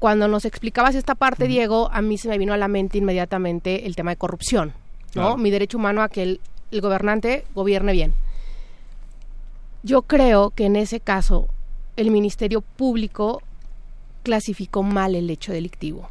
[0.00, 3.86] Cuando nos explicabas esta parte, Diego, a mí se me vino a la mente inmediatamente
[3.86, 4.72] el tema de corrupción,
[5.14, 5.36] ¿no?
[5.36, 6.22] Mi derecho humano a que
[6.70, 8.14] el gobernante gobierne bien.
[9.86, 11.46] Yo creo que en ese caso
[11.94, 13.40] el Ministerio Público
[14.24, 16.10] clasificó mal el hecho delictivo.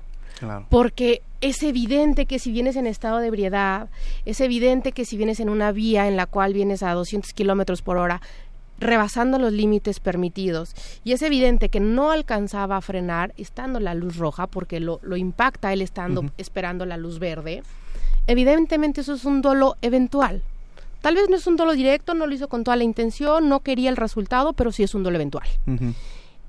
[0.69, 3.89] Porque es evidente que si vienes en estado de ebriedad,
[4.23, 7.81] es evidente que si vienes en una vía en la cual vienes a 200 kilómetros
[7.81, 8.21] por hora,
[8.79, 10.73] rebasando los límites permitidos,
[11.03, 15.73] y es evidente que no alcanzaba a frenar estando la luz roja, porque lo, impacta
[15.73, 17.61] él estando esperando la luz verde,
[18.25, 20.43] evidentemente eso es un dolo eventual.
[21.05, 23.59] Tal vez no es un dolo directo, no lo hizo con toda la intención, no
[23.59, 25.47] quería el resultado, pero sí es un dolo eventual.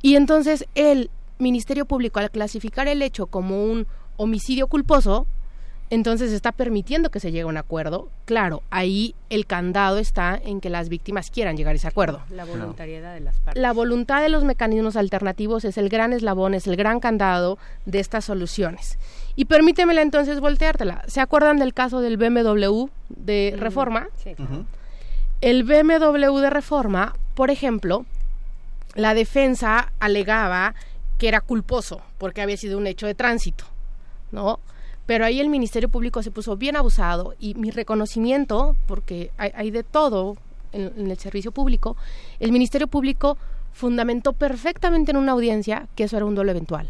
[0.01, 3.87] Y entonces el Ministerio Público, al clasificar el hecho como un
[4.17, 5.27] homicidio culposo,
[5.91, 8.09] entonces está permitiendo que se llegue a un acuerdo.
[8.25, 12.23] Claro, ahí el candado está en que las víctimas quieran llegar a ese acuerdo.
[12.31, 13.61] La voluntariedad de las partes.
[13.61, 17.99] La voluntad de los mecanismos alternativos es el gran eslabón, es el gran candado de
[17.99, 18.99] estas soluciones.
[19.35, 21.05] Y permítemela entonces volteártela.
[21.09, 24.09] ¿Se acuerdan del caso del BMW de Reforma?
[24.23, 24.35] Sí.
[25.41, 28.07] El BMW de Reforma, por ejemplo,
[28.95, 30.75] la defensa alegaba
[31.19, 33.65] que era culposo porque había sido un hecho de tránsito,
[34.33, 34.61] ¿no?
[35.07, 39.85] Pero ahí el Ministerio Público se puso bien abusado y mi reconocimiento, porque hay, de
[39.85, 40.37] todo
[40.73, 41.97] en, en, el servicio público,
[42.41, 43.39] el Ministerio Público
[43.73, 46.89] fundamentó perfectamente en una audiencia que eso era un dolo eventual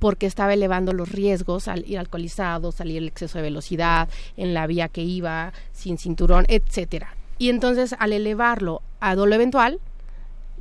[0.00, 4.66] porque estaba elevando los riesgos al ir alcoholizado, salir el exceso de velocidad, en la
[4.66, 7.14] vía que iba, sin cinturón, etcétera.
[7.38, 9.78] Y entonces al elevarlo a dolo eventual,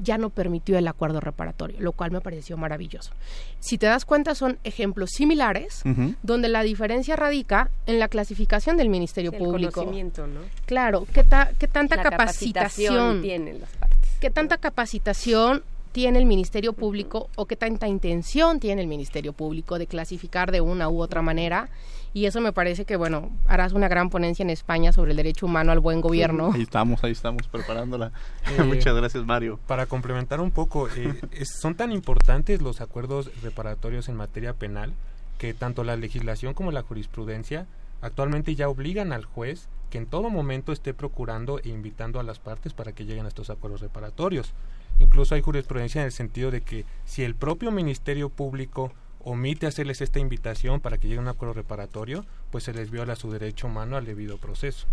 [0.01, 3.11] ya no permitió el acuerdo reparatorio, lo cual me pareció maravilloso.
[3.59, 5.83] Si te das cuenta, son ejemplos similares,
[6.23, 9.73] donde la diferencia radica en la clasificación del Ministerio el Público.
[9.73, 10.41] Conocimiento, ¿no?
[10.65, 11.25] Claro, ¿qué,
[11.57, 14.09] qué tanta capacitación, tienen las partes?
[14.19, 19.79] ¿Qué tanta capacitación tiene el Ministerio Público o qué tanta intención tiene el Ministerio Público
[19.79, 21.69] de clasificar de una u otra manera.
[22.13, 25.45] Y eso me parece que, bueno, harás una gran ponencia en España sobre el derecho
[25.45, 26.51] humano al buen gobierno.
[26.53, 28.11] ahí estamos, ahí estamos preparándola.
[28.57, 29.59] Eh, Muchas gracias, Mario.
[29.67, 34.93] Para complementar un poco, eh, son tan importantes los acuerdos reparatorios en materia penal
[35.37, 37.65] que tanto la legislación como la jurisprudencia
[38.01, 42.39] actualmente ya obligan al juez que en todo momento esté procurando e invitando a las
[42.39, 44.53] partes para que lleguen a estos acuerdos reparatorios.
[45.00, 48.91] Incluso hay jurisprudencia en el sentido de que si el propio Ministerio Público
[49.24, 53.16] omite hacerles esta invitación para que llegue a un acuerdo reparatorio, pues se les viola
[53.16, 54.88] su derecho humano al debido proceso.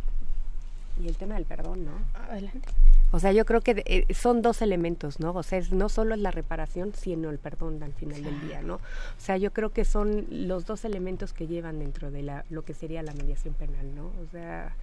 [1.02, 1.92] Y el tema del perdón, ¿no?
[2.30, 2.68] Adelante.
[3.12, 5.32] O sea, yo creo que eh, son dos elementos, ¿no?
[5.32, 8.76] O sea, no solo es la reparación, sino el perdón al final del día, ¿no?
[8.76, 8.80] O
[9.18, 12.74] sea, yo creo que son los dos elementos que llevan dentro de la, lo que
[12.74, 14.06] sería la mediación penal, ¿no?
[14.06, 14.74] O sea,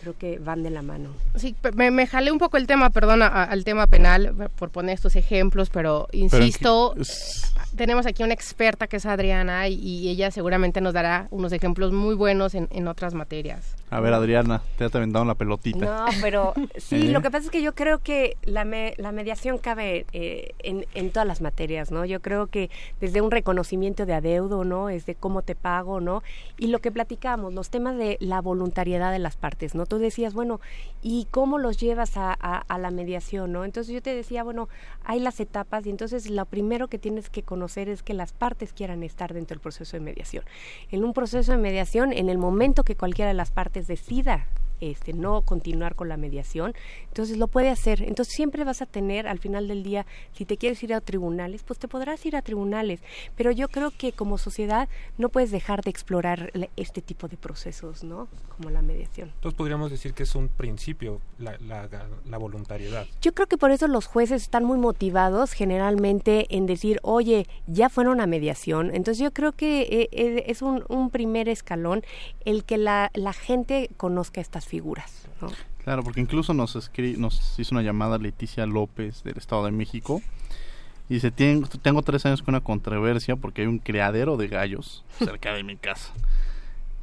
[0.00, 1.10] creo que van de la mano.
[1.36, 5.16] Sí, me, me jalé un poco el tema, perdón, al tema penal por poner estos
[5.16, 6.94] ejemplos, pero insisto,
[7.76, 12.14] tenemos aquí una experta que es Adriana y, ella seguramente nos dará unos ejemplos muy
[12.14, 13.74] buenos en, en otras materias.
[13.94, 15.78] A ver, Adriana, te ha aventado la pelotita.
[15.78, 17.12] No, pero sí, ¿Eh?
[17.12, 21.10] lo que pasa es que yo creo que la, la mediación cabe eh, en, en,
[21.10, 22.04] todas las materias, ¿no?
[22.04, 22.70] Yo creo que
[23.00, 24.88] desde un reconocimiento de adeudo, ¿no?
[24.88, 26.24] Es de cómo te pago, ¿no?
[26.58, 29.86] Y lo que platicamos, los temas de la voluntariedad de las partes, ¿no?
[29.86, 30.60] Tú decías, bueno,
[31.00, 33.64] ¿y cómo los llevas a, a la mediación, ¿no?
[33.64, 34.68] Entonces yo te decía, bueno,
[35.04, 38.72] hay las etapas y entonces lo primero que tienes que conocer es que las partes
[38.72, 40.42] quieran estar dentro del proceso de mediación.
[40.90, 44.46] En un proceso de mediación, en el momento que cualquiera de las partes decida
[44.80, 46.74] este, no continuar con la mediación,
[47.08, 48.02] entonces lo puede hacer.
[48.02, 51.62] Entonces siempre vas a tener al final del día, si te quieres ir a tribunales,
[51.62, 53.00] pues te podrás ir a tribunales.
[53.36, 58.04] Pero yo creo que como sociedad no puedes dejar de explorar este tipo de procesos,
[58.04, 58.28] ¿no?
[58.56, 59.30] Como la mediación.
[59.34, 63.06] Entonces podríamos decir que es un principio la, la, voluntariedad.
[63.22, 67.88] Yo creo que por eso los jueces están muy motivados generalmente en decir, oye, ya
[67.88, 68.94] fueron a mediación.
[68.94, 72.02] Entonces yo creo que eh, eh, es un, un primer escalón
[72.44, 75.26] el que la, la gente conozca estas figuras.
[75.82, 76.74] Claro, porque incluso nos,
[77.18, 80.22] nos hizo una llamada Leticia López del Estado de México
[81.08, 85.52] y dice, tengo tres años con una controversia porque hay un criadero de gallos cerca
[85.52, 86.12] de mi casa.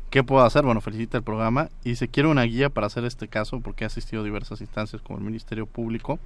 [0.09, 0.66] ¿Qué puedo hacer?
[0.66, 3.88] Bueno, felicita el programa y dice, quiero una guía para hacer este caso porque he
[3.88, 6.20] asistido a diversas instancias como el Ministerio Público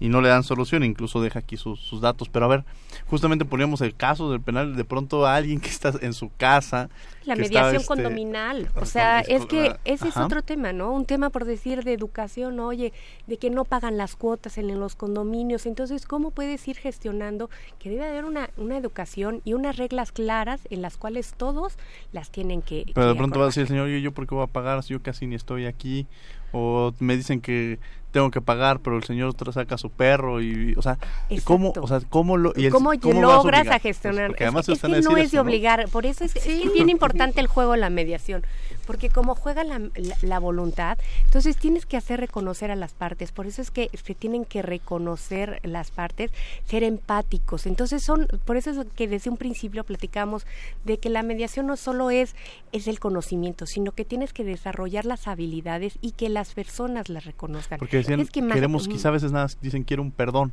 [0.00, 2.28] y no le dan solución, incluso deja aquí sus, sus, datos.
[2.28, 2.64] Pero a ver,
[3.06, 6.88] justamente poníamos el caso del penal, de pronto a alguien que está en su casa.
[7.24, 10.92] La mediación este, condominal, o sea, es que ese es otro tema, ¿no?
[10.92, 12.94] Un tema por decir de educación, oye,
[13.26, 15.66] de que no pagan las cuotas en, los condominios.
[15.66, 20.60] Entonces, ¿cómo puedes ir gestionando que debe haber una, una educación y unas reglas claras
[20.70, 21.76] en las cuales todos
[22.12, 22.86] las tienen que.
[22.94, 24.82] Pero de pronto va a decir el señor, ¿y yo por qué voy a pagar
[24.82, 26.06] si yo casi ni estoy aquí?
[26.52, 27.78] O me dicen que
[28.10, 30.98] tengo que pagar, pero el señor saca a su perro y, o sea,
[31.44, 34.30] ¿cómo, o sea, cómo lo y ¿Cómo, logras a, gestionar?
[34.30, 37.46] Pues además es, que no es de obligar, por eso es, es bien importante el
[37.46, 38.44] juego la mediación,
[38.88, 39.82] porque como juega la,
[40.22, 44.14] la, voluntad, entonces tienes que hacer reconocer a las partes, por eso es que se
[44.14, 46.30] tienen que reconocer las partes,
[46.64, 50.46] ser empáticos, entonces son, por eso es que desde un principio platicamos
[50.86, 52.34] de que la mediación no solo es,
[52.72, 57.26] es el conocimiento, sino que tienes que desarrollar las habilidades y que las personas las
[57.26, 57.78] reconozcan.
[57.82, 60.50] Es que queremos, quizá a veces nada, dicen quiero un perdón.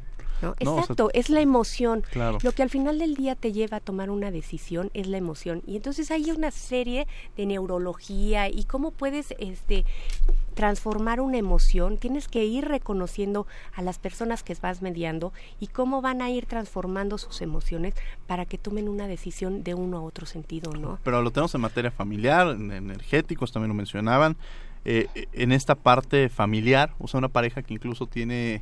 [0.59, 2.03] Exacto, es la emoción.
[2.41, 5.61] Lo que al final del día te lleva a tomar una decisión es la emoción.
[5.65, 9.85] Y entonces hay una serie de neurología y cómo puedes este
[10.55, 16.01] transformar una emoción, tienes que ir reconociendo a las personas que vas mediando y cómo
[16.01, 17.93] van a ir transformando sus emociones
[18.25, 20.97] para que tomen una decisión de uno a otro sentido, ¿no?
[21.03, 24.37] Pero lo tenemos en materia familiar, en energéticos también lo mencionaban,
[24.85, 28.61] eh, en esta parte familiar, o sea, una pareja que incluso tiene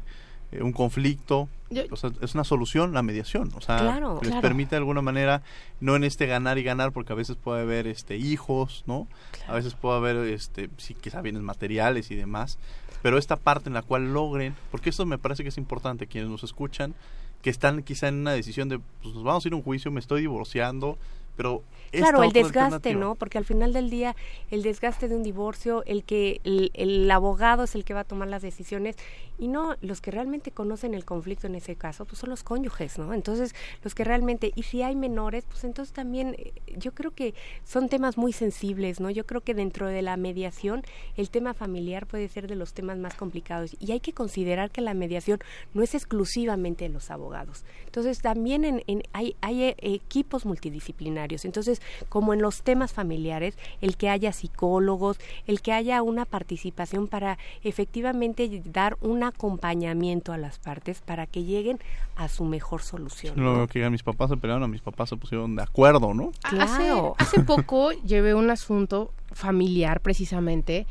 [0.53, 1.49] eh, un conflicto,
[1.91, 5.41] o sea, es una solución la mediación, o sea, les permite de alguna manera,
[5.79, 9.07] no en este ganar y ganar, porque a veces puede haber este hijos, ¿no?
[9.47, 12.59] A veces puede haber, este, sí, quizá bienes materiales y demás,
[13.01, 16.29] pero esta parte en la cual logren, porque esto me parece que es importante, quienes
[16.29, 16.93] nos escuchan,
[17.41, 19.91] que están quizá en una decisión de, pues nos vamos a ir a un juicio,
[19.91, 20.97] me estoy divorciando,
[21.35, 24.15] pero claro el desgaste no porque al final del día
[24.51, 28.27] el desgaste de un divorcio el que el, abogado es el que va a tomar
[28.27, 28.95] las decisiones
[29.37, 32.97] y no los que realmente conocen el conflicto en ese caso pues son los cónyuges
[32.97, 33.53] no entonces
[33.83, 37.89] los que realmente y si hay menores pues entonces también eh, yo creo que son
[37.89, 40.83] temas muy sensibles no yo creo que dentro de la mediación
[41.15, 44.81] el tema familiar puede ser de los temas más complicados y hay que considerar que
[44.81, 45.39] la mediación
[45.73, 47.63] no es exclusivamente de los abogados.
[47.85, 53.97] Entonces también en, hay, hay eh, equipos multidisciplinarios entonces como en los temas familiares el
[53.97, 60.59] que haya psicólogos el que haya una participación para efectivamente dar un acompañamiento a las
[60.59, 61.79] partes para que lleguen
[62.15, 63.33] a su mejor solución.
[63.35, 63.67] ¿no?
[63.67, 66.31] que mis papás se pelearon, mis papás se pusieron de acuerdo, ¿no?
[66.41, 67.15] Claro.
[67.17, 70.85] Hace, poco llevé un asunto familiar precisamente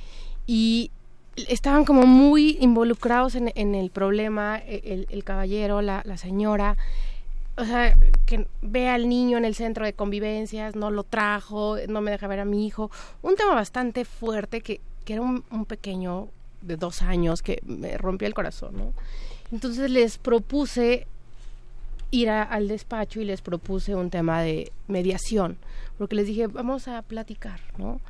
[0.47, 0.91] y
[1.37, 6.77] estaban como muy involucrados en, el problema, e, el, caballero, la, señora,
[7.57, 7.95] o sea,
[8.27, 12.27] que ve al niño en el centro de convivencias, no lo trajo, no me deja
[12.27, 12.91] ver a mi hijo,
[13.21, 16.29] un tema bastante fuerte que, que era un, pequeño
[16.63, 18.93] de dos años que me rompió el corazón, ¿no?
[19.51, 21.07] Entonces les propuse
[22.11, 25.59] ir al despacho y les propuse un tema de mediación,
[25.99, 28.01] porque les dije, vamos a platicar, ¿no?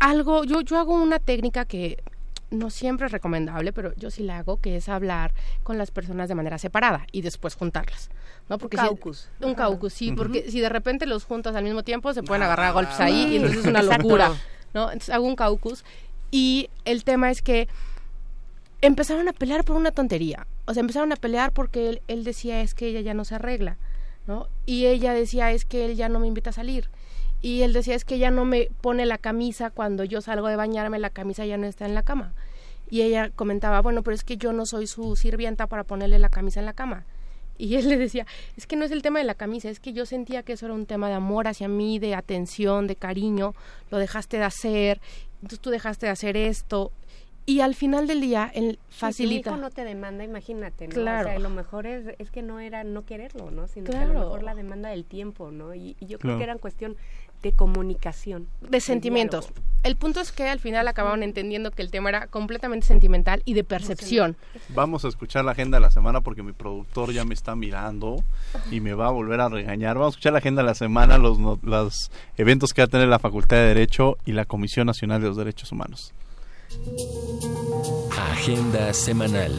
[0.00, 2.02] Algo, yo, yo hago una técnica que
[2.50, 5.32] no siempre es recomendable, pero yo sí la hago, que es hablar
[5.62, 8.10] con las personas de manera separada y después juntarlas,
[8.50, 8.58] ¿no?
[8.58, 9.28] Porque un caucus.
[9.40, 12.66] un caucus, sí, porque si de repente los juntas al mismo tiempo se pueden agarrar
[12.66, 14.32] a golpes ahí y entonces es una locura,
[14.74, 14.90] ¿no?
[14.90, 15.84] Entonces hago un caucus
[16.32, 17.68] Y el tema es que
[18.80, 20.48] empezaron a pelear por una tontería.
[20.66, 23.36] O sea, empezaron a pelear porque él, él decía es que ella ya no se
[23.36, 23.76] arregla,
[24.26, 24.48] ¿no?
[24.66, 26.90] Y ella decía es que él ya no me invita a salir.
[27.40, 30.56] Y él decía es que ella no me pone la camisa cuando yo salgo de
[30.56, 32.32] bañarme, la camisa ya no está en la cama.
[32.90, 36.30] Y ella comentaba, bueno, pero es que yo no soy su sirvienta para ponerle la
[36.30, 37.04] camisa en la cama.
[37.60, 39.92] Y él le decía, es que no es el tema de la camisa, es que
[39.92, 43.54] yo sentía que eso era un tema de amor hacia mí, de atención, de cariño,
[43.90, 45.00] lo dejaste de hacer,
[45.42, 46.90] entonces tú dejaste de hacer esto.
[47.50, 49.50] Y al final del día, él facilita.
[49.50, 50.94] si hijo no te demanda, imagínate, ¿no?
[50.94, 51.28] Claro.
[51.28, 53.66] O sea, lo mejor es, es que no era no quererlo, ¿no?
[53.66, 55.74] Sino que a lo mejor la demanda del tiempo, ¿no?
[55.74, 56.96] Y, y yo creo que era cuestión
[57.42, 58.46] de comunicación.
[58.60, 59.48] de sentimientos.
[59.82, 63.54] El punto es que al final acabaron entendiendo que el tema era completamente sentimental y
[63.54, 64.36] de percepción.
[64.68, 68.22] Vamos a escuchar la agenda de la semana porque mi productor ya me está mirando
[68.70, 69.94] y me va a volver a regañar.
[69.96, 72.88] Vamos a escuchar la agenda de la semana, los, no- los eventos que va a
[72.88, 76.12] tener la Facultad de Derecho y la Comisión Nacional de los Derechos Humanos.
[78.16, 79.52] Agenda semanal.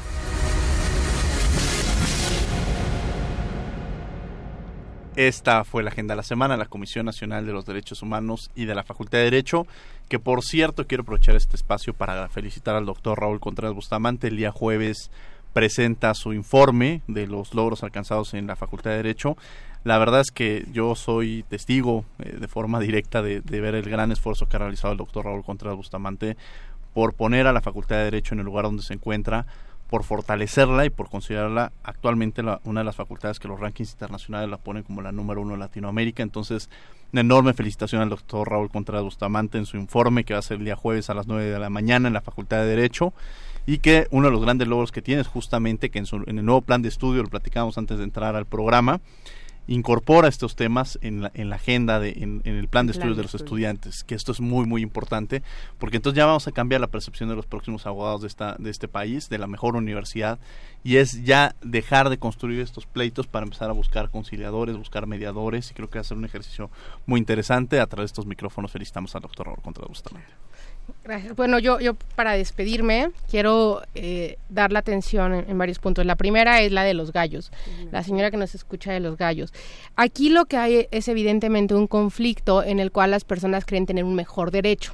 [5.15, 8.65] Esta fue la agenda de la semana, la Comisión Nacional de los Derechos Humanos y
[8.65, 9.67] de la Facultad de Derecho,
[10.09, 14.29] que por cierto quiero aprovechar este espacio para felicitar al doctor Raúl Contreras Bustamante.
[14.29, 15.11] El día jueves
[15.53, 19.37] presenta su informe de los logros alcanzados en la Facultad de Derecho.
[19.83, 24.11] La verdad es que yo soy testigo eh, de forma directa de, ver el gran
[24.11, 26.37] esfuerzo que ha realizado el doctor Raúl Contreras Bustamante
[26.93, 29.45] por poner a la Facultad de Derecho en el lugar donde se encuentra,
[29.89, 34.49] por fortalecerla y por considerarla actualmente la- una de las facultades que los rankings internacionales
[34.49, 36.23] la ponen como la número uno de Latinoamérica.
[36.23, 36.69] Entonces,
[37.11, 40.57] una enorme felicitación al doctor Raúl Contreras Bustamante en su informe que va a ser
[40.57, 43.13] el día jueves a las 9 de la mañana en la Facultad de Derecho
[43.65, 46.37] y que uno de los grandes logros que tiene es justamente que en, su- en
[46.39, 48.99] el nuevo plan de estudio, lo platicamos antes de entrar al programa,
[49.65, 53.03] incorpora estos temas en la, en la agenda, de, en, en el plan de Plan
[53.07, 53.45] estudios de los estudio.
[53.45, 55.41] estudiantes, que esto es muy, muy importante,
[55.77, 58.69] porque entonces ya vamos a cambiar la percepción de los próximos abogados de, esta, de
[58.69, 60.37] este país, de la mejor universidad,
[60.83, 65.71] y es ya dejar de construir estos pleitos para empezar a buscar conciliadores, buscar mediadores,
[65.71, 66.69] y creo que va a ser un ejercicio
[67.05, 67.79] muy interesante.
[67.79, 70.27] A través de estos micrófonos felicitamos al doctor Raúl Contreras Bustamante.
[71.03, 71.35] Gracias.
[71.35, 76.05] Bueno, yo, yo para despedirme quiero eh, dar la atención en, en varios puntos.
[76.05, 77.51] La primera es la de los gallos,
[77.91, 79.53] la señora que nos escucha de los gallos.
[79.95, 84.03] Aquí lo que hay es evidentemente un conflicto en el cual las personas creen tener
[84.03, 84.93] un mejor derecho.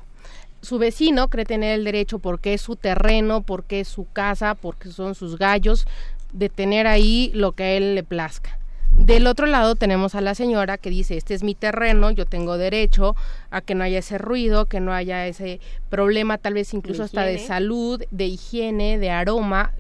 [0.62, 4.92] Su vecino cree tener el derecho porque es su terreno, porque es su casa, porque
[4.92, 5.88] son sus gallos,
[6.34, 8.59] de tener ahí lo que a él le plazca.
[9.00, 12.58] Del otro lado tenemos a la señora que dice, este es mi terreno, yo tengo
[12.58, 13.16] derecho
[13.50, 17.06] a que no haya ese ruido, que no haya ese problema tal vez incluso De
[17.06, 19.74] hasta de salud, de higiene, de aroma,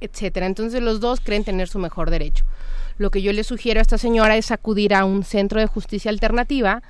[0.00, 0.46] etcétera.
[0.46, 2.44] Entonces los dos creen tener su mejor derecho.
[2.98, 6.10] Lo que yo le sugiero a esta señora es acudir a un centro de justicia
[6.10, 6.82] alternativa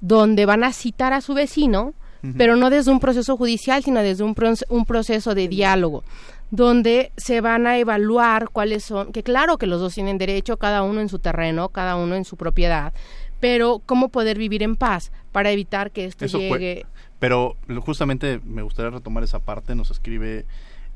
[0.00, 1.94] donde van a citar a su vecino,
[2.36, 4.36] pero no desde un proceso judicial, sino desde un,
[4.68, 6.04] un proceso de diálogo,
[6.52, 10.82] donde se van a evaluar cuáles son, que claro que los dos tienen derecho, cada
[10.82, 12.92] uno en su terreno, cada uno en su propiedad,
[13.40, 16.86] pero cómo poder vivir en paz para evitar que esto Eso fue- llegue...
[17.18, 19.74] pero justamente me gustaría retomar esa parte.
[19.74, 20.44] Nos escribe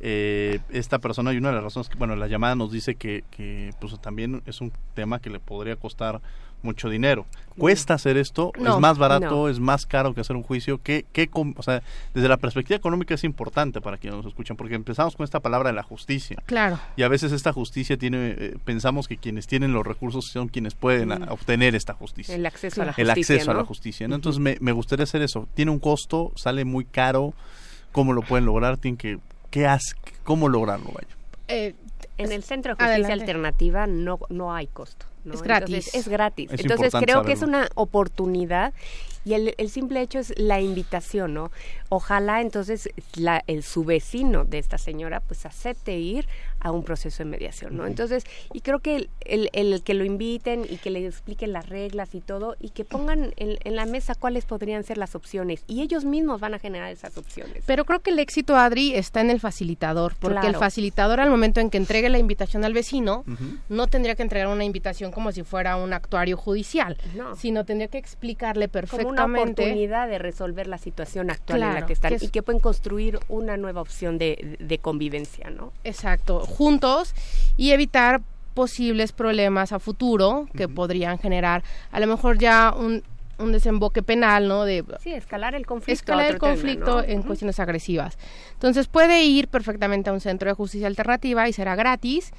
[0.00, 3.24] eh, esta persona y una de las razones que, bueno, la llamada nos dice que,
[3.30, 6.20] que pues también es un tema que le podría costar
[6.62, 7.26] mucho dinero.
[7.58, 8.52] ¿Cuesta hacer esto?
[8.58, 9.30] No, ¿Es más barato?
[9.30, 9.48] no.
[9.48, 10.78] ¿Es más caro que hacer un juicio?
[10.82, 11.82] ¿Qué, qué, com- o sea,
[12.12, 15.70] desde la perspectiva económica es importante para quienes nos escuchan, porque empezamos con esta palabra
[15.70, 16.36] de la justicia.
[16.44, 16.78] Claro.
[16.96, 20.74] Y a veces esta justicia tiene, eh, pensamos que quienes tienen los recursos son quienes
[20.74, 21.28] pueden a- Mm.
[21.30, 22.34] obtener esta justicia.
[22.34, 24.06] El acceso a la El justicia, acceso a la justicia.
[24.08, 24.16] ¿no?
[24.16, 25.48] Entonces me, me gustaría hacer eso.
[25.54, 27.32] Tiene un costo, sale muy caro.
[27.92, 28.76] ¿Cómo lo pueden lograr?
[28.76, 29.18] Tienen que,
[29.50, 29.94] ¿qué hace?
[30.24, 30.90] ¿Cómo lograrlo?
[30.92, 31.08] Vaya.
[31.48, 31.74] Eh,
[32.18, 33.12] En el Centro de Justicia Adelante.
[33.24, 35.06] Alternativa no, no hay costo.
[35.26, 35.34] ¿No?
[35.34, 35.68] Es gratis.
[35.68, 36.52] Entonces, es gratis.
[36.52, 38.72] Es Entonces creo que es una oportunidad
[39.26, 41.50] y el, el simple hecho es la invitación, ¿no?
[41.88, 46.28] Ojalá entonces la, el, su vecino de esta señora pues acepte ir
[46.66, 47.86] a un proceso de mediación, ¿no?
[47.86, 51.68] Entonces, y creo que el, el, el que lo inviten y que le expliquen las
[51.68, 55.62] reglas y todo y que pongan en, en la mesa cuáles podrían ser las opciones
[55.66, 57.62] y ellos mismos van a generar esas opciones.
[57.66, 61.60] Pero creo que el éxito, Adri, está en el facilitador, porque el facilitador al momento
[61.60, 63.24] en que entregue la invitación al vecino,
[63.68, 67.36] no tendría que entregar una invitación como si fuera un actuario judicial, No.
[67.36, 68.88] sino tendría que explicarle como una
[69.26, 72.42] perfectamente oportunidad de resolver la situación actual en la que están que es- y que
[72.42, 75.72] pueden construir una nueva opción de, de convivencia, ¿no?
[75.84, 77.14] Exacto, juntos
[77.56, 78.22] y evitar
[78.54, 83.02] posibles problemas a futuro que podrían generar a lo mejor ya un,
[83.38, 84.64] un desemboque penal, ¿no?
[84.64, 85.92] De Sí, escalar el conflicto.
[85.92, 87.02] escalar el tema, conflicto ¿no?
[87.02, 88.16] en cuestiones agresivas.
[88.54, 92.32] Entonces puede ir perfectamente a un centro de justicia alternativa y será gratis.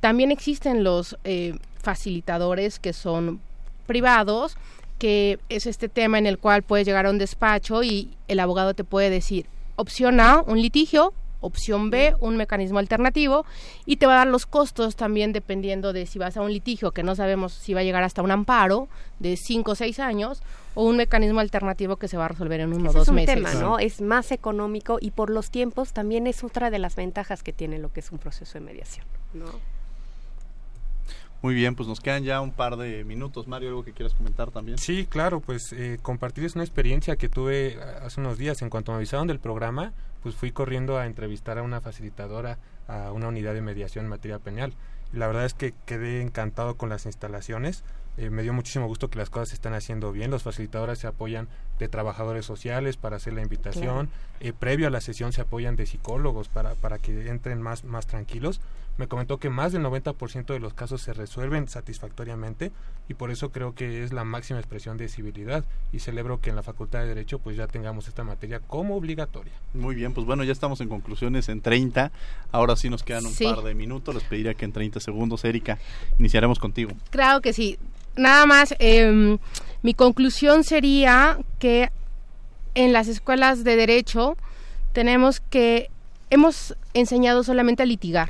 [0.00, 3.40] También existen los eh, facilitadores que son
[3.86, 4.56] privados,
[4.98, 8.74] que es este tema en el cual puedes llegar a un despacho y el abogado
[8.74, 9.46] te puede decir
[9.76, 13.44] opción A, un litigio, opción B, un mecanismo alternativo
[13.86, 16.92] y te va a dar los costos también dependiendo de si vas a un litigio
[16.92, 18.88] que no sabemos si va a llegar hasta un amparo
[19.18, 20.42] de 5 o 6 años
[20.74, 23.14] o un mecanismo alternativo que se va a resolver en uno o dos es un
[23.16, 23.34] meses.
[23.34, 23.78] tema, ¿no?
[23.78, 27.78] Es más económico y por los tiempos también es otra de las ventajas que tiene
[27.78, 29.46] lo que es un proceso de mediación, ¿no?
[31.42, 33.48] Muy bien, pues nos quedan ya un par de minutos.
[33.48, 34.76] Mario, ¿algo que quieras comentar también?
[34.76, 38.60] Sí, claro, pues eh, compartirles una experiencia que tuve hace unos días.
[38.60, 42.58] En cuanto me avisaron del programa, pues fui corriendo a entrevistar a una facilitadora
[42.88, 44.74] a una unidad de mediación en materia penal.
[45.12, 47.84] Y la verdad es que quedé encantado con las instalaciones.
[48.16, 50.30] Eh, me dio muchísimo gusto que las cosas se están haciendo bien.
[50.30, 51.48] Los facilitadores se apoyan
[51.78, 54.10] de trabajadores sociales para hacer la invitación.
[54.40, 58.06] Eh, previo a la sesión se apoyan de psicólogos para, para que entren más, más
[58.06, 58.60] tranquilos.
[58.98, 62.70] Me comentó que más del 90% de los casos se resuelven satisfactoriamente
[63.08, 66.56] y por eso creo que es la máxima expresión de civilidad y celebro que en
[66.56, 69.52] la Facultad de Derecho pues ya tengamos esta materia como obligatoria.
[69.72, 72.12] Muy bien, pues bueno, ya estamos en conclusiones en 30.
[72.52, 73.44] Ahora sí nos quedan un Sí.
[73.44, 74.14] par de minutos.
[74.14, 75.78] Les pediría que en 30 segundos, Erika,
[76.18, 76.90] iniciaremos contigo.
[77.10, 77.78] Claro que sí.
[78.16, 79.38] Nada más, em,
[79.82, 81.90] mi conclusión sería que
[82.74, 84.36] en las escuelas de derecho
[84.92, 85.90] tenemos que,
[86.28, 88.28] hemos enseñado solamente a litigar.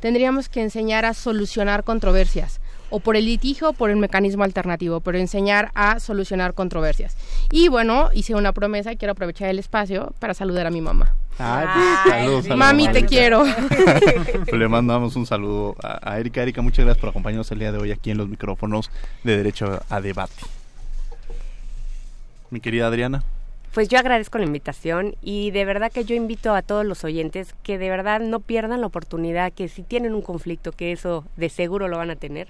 [0.00, 5.00] Tendríamos que enseñar a solucionar controversias, o por el litigio o por el mecanismo alternativo,
[5.00, 7.16] pero enseñar a solucionar controversias.
[7.50, 11.14] Y bueno, hice una promesa y quiero aprovechar el espacio para saludar a mi mamá.
[11.38, 13.44] Ay, pues, saludos, Mami, te quiero.
[14.52, 16.42] Le mandamos un saludo a, a Erika.
[16.42, 18.90] Erika, muchas gracias por acompañarnos el día de hoy aquí en los micrófonos
[19.22, 20.34] de Derecho a Debate.
[22.50, 23.22] Mi querida Adriana.
[23.72, 27.54] Pues yo agradezco la invitación y de verdad que yo invito a todos los oyentes
[27.62, 31.48] que de verdad no pierdan la oportunidad, que si tienen un conflicto, que eso de
[31.48, 32.48] seguro lo van a tener,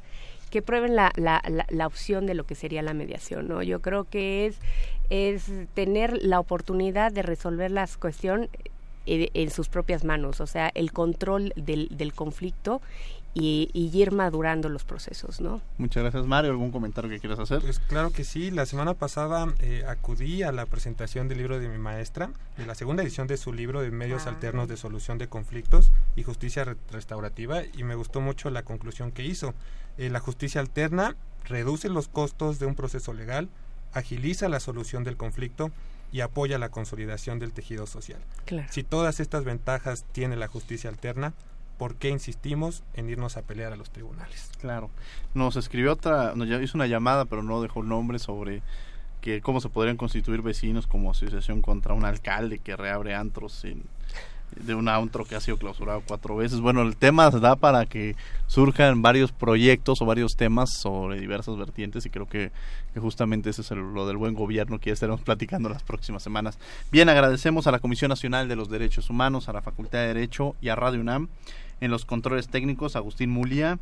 [0.51, 3.63] que prueben la, la, la, la opción de lo que sería la mediación, ¿no?
[3.63, 4.57] Yo creo que es,
[5.11, 8.49] es tener la oportunidad de resolver la cuestión
[9.05, 12.81] en, en sus propias manos, o sea, el control del, del conflicto
[13.35, 15.61] y, y ir madurando los procesos, ¿no?
[15.77, 16.51] Muchas gracias, Mario.
[16.51, 17.61] ¿Algún comentario que quieras hacer?
[17.61, 21.69] Pues claro que sí, la semana pasada eh, acudí a la presentación del libro de
[21.69, 24.31] mi maestra, de la segunda edición de su libro de Medios Ah.
[24.31, 29.13] Alternos de Solución de Conflictos y Justicia Re- Restaurativa y me gustó mucho la conclusión
[29.13, 29.55] que hizo.
[29.99, 31.15] Eh, la justicia alterna
[31.45, 33.49] reduce los costos de un proceso legal,
[33.93, 35.71] agiliza la solución del conflicto
[36.13, 38.19] y apoya la consolidación del tejido social.
[38.47, 38.69] Claro.
[38.71, 41.35] Si todas estas ventajas tiene la justicia alterna,
[41.79, 44.51] ¿por qué insistimos en irnos a pelear a los tribunales?
[44.61, 44.91] Claro.
[45.35, 48.63] Nos escribió otra, nos hizo una llamada, pero no dejó el nombre sobre
[49.21, 53.83] que cómo se podrían constituir vecinos como asociación contra un alcalde que reabre antros en-
[54.57, 56.61] de un antro que ha sido clausurado cuatro veces.
[56.61, 58.17] Bueno, el tema da para que
[58.47, 62.51] surjan varios proyectos o varios temas sobre diversas vertientes y creo que,
[62.95, 66.23] que justamente eso es el- lo del buen gobierno que ya estaremos platicando las próximas
[66.23, 66.59] semanas.
[66.91, 70.57] Bien, agradecemos a la Comisión Nacional de los Derechos Humanos, a la Facultad de Derecho
[70.63, 71.29] y a Radio UNAM.
[71.81, 73.79] En los controles técnicos, Agustín Mulia.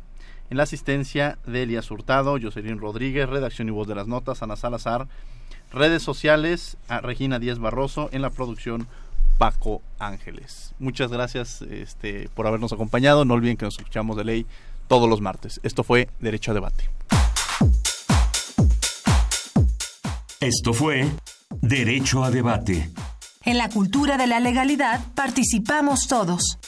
[0.49, 4.55] En la asistencia de Elías Hurtado, Jocelyn Rodríguez, redacción y voz de las notas, Ana
[4.55, 5.07] Salazar.
[5.71, 8.09] Redes sociales, a Regina Díaz Barroso.
[8.11, 8.87] En la producción,
[9.37, 10.73] Paco Ángeles.
[10.79, 13.25] Muchas gracias este, por habernos acompañado.
[13.25, 14.45] No olviden que nos escuchamos de ley
[14.87, 15.59] todos los martes.
[15.63, 16.89] Esto fue Derecho a Debate.
[20.39, 21.09] Esto fue
[21.61, 22.89] Derecho a Debate.
[23.43, 26.59] En la cultura de la legalidad participamos todos.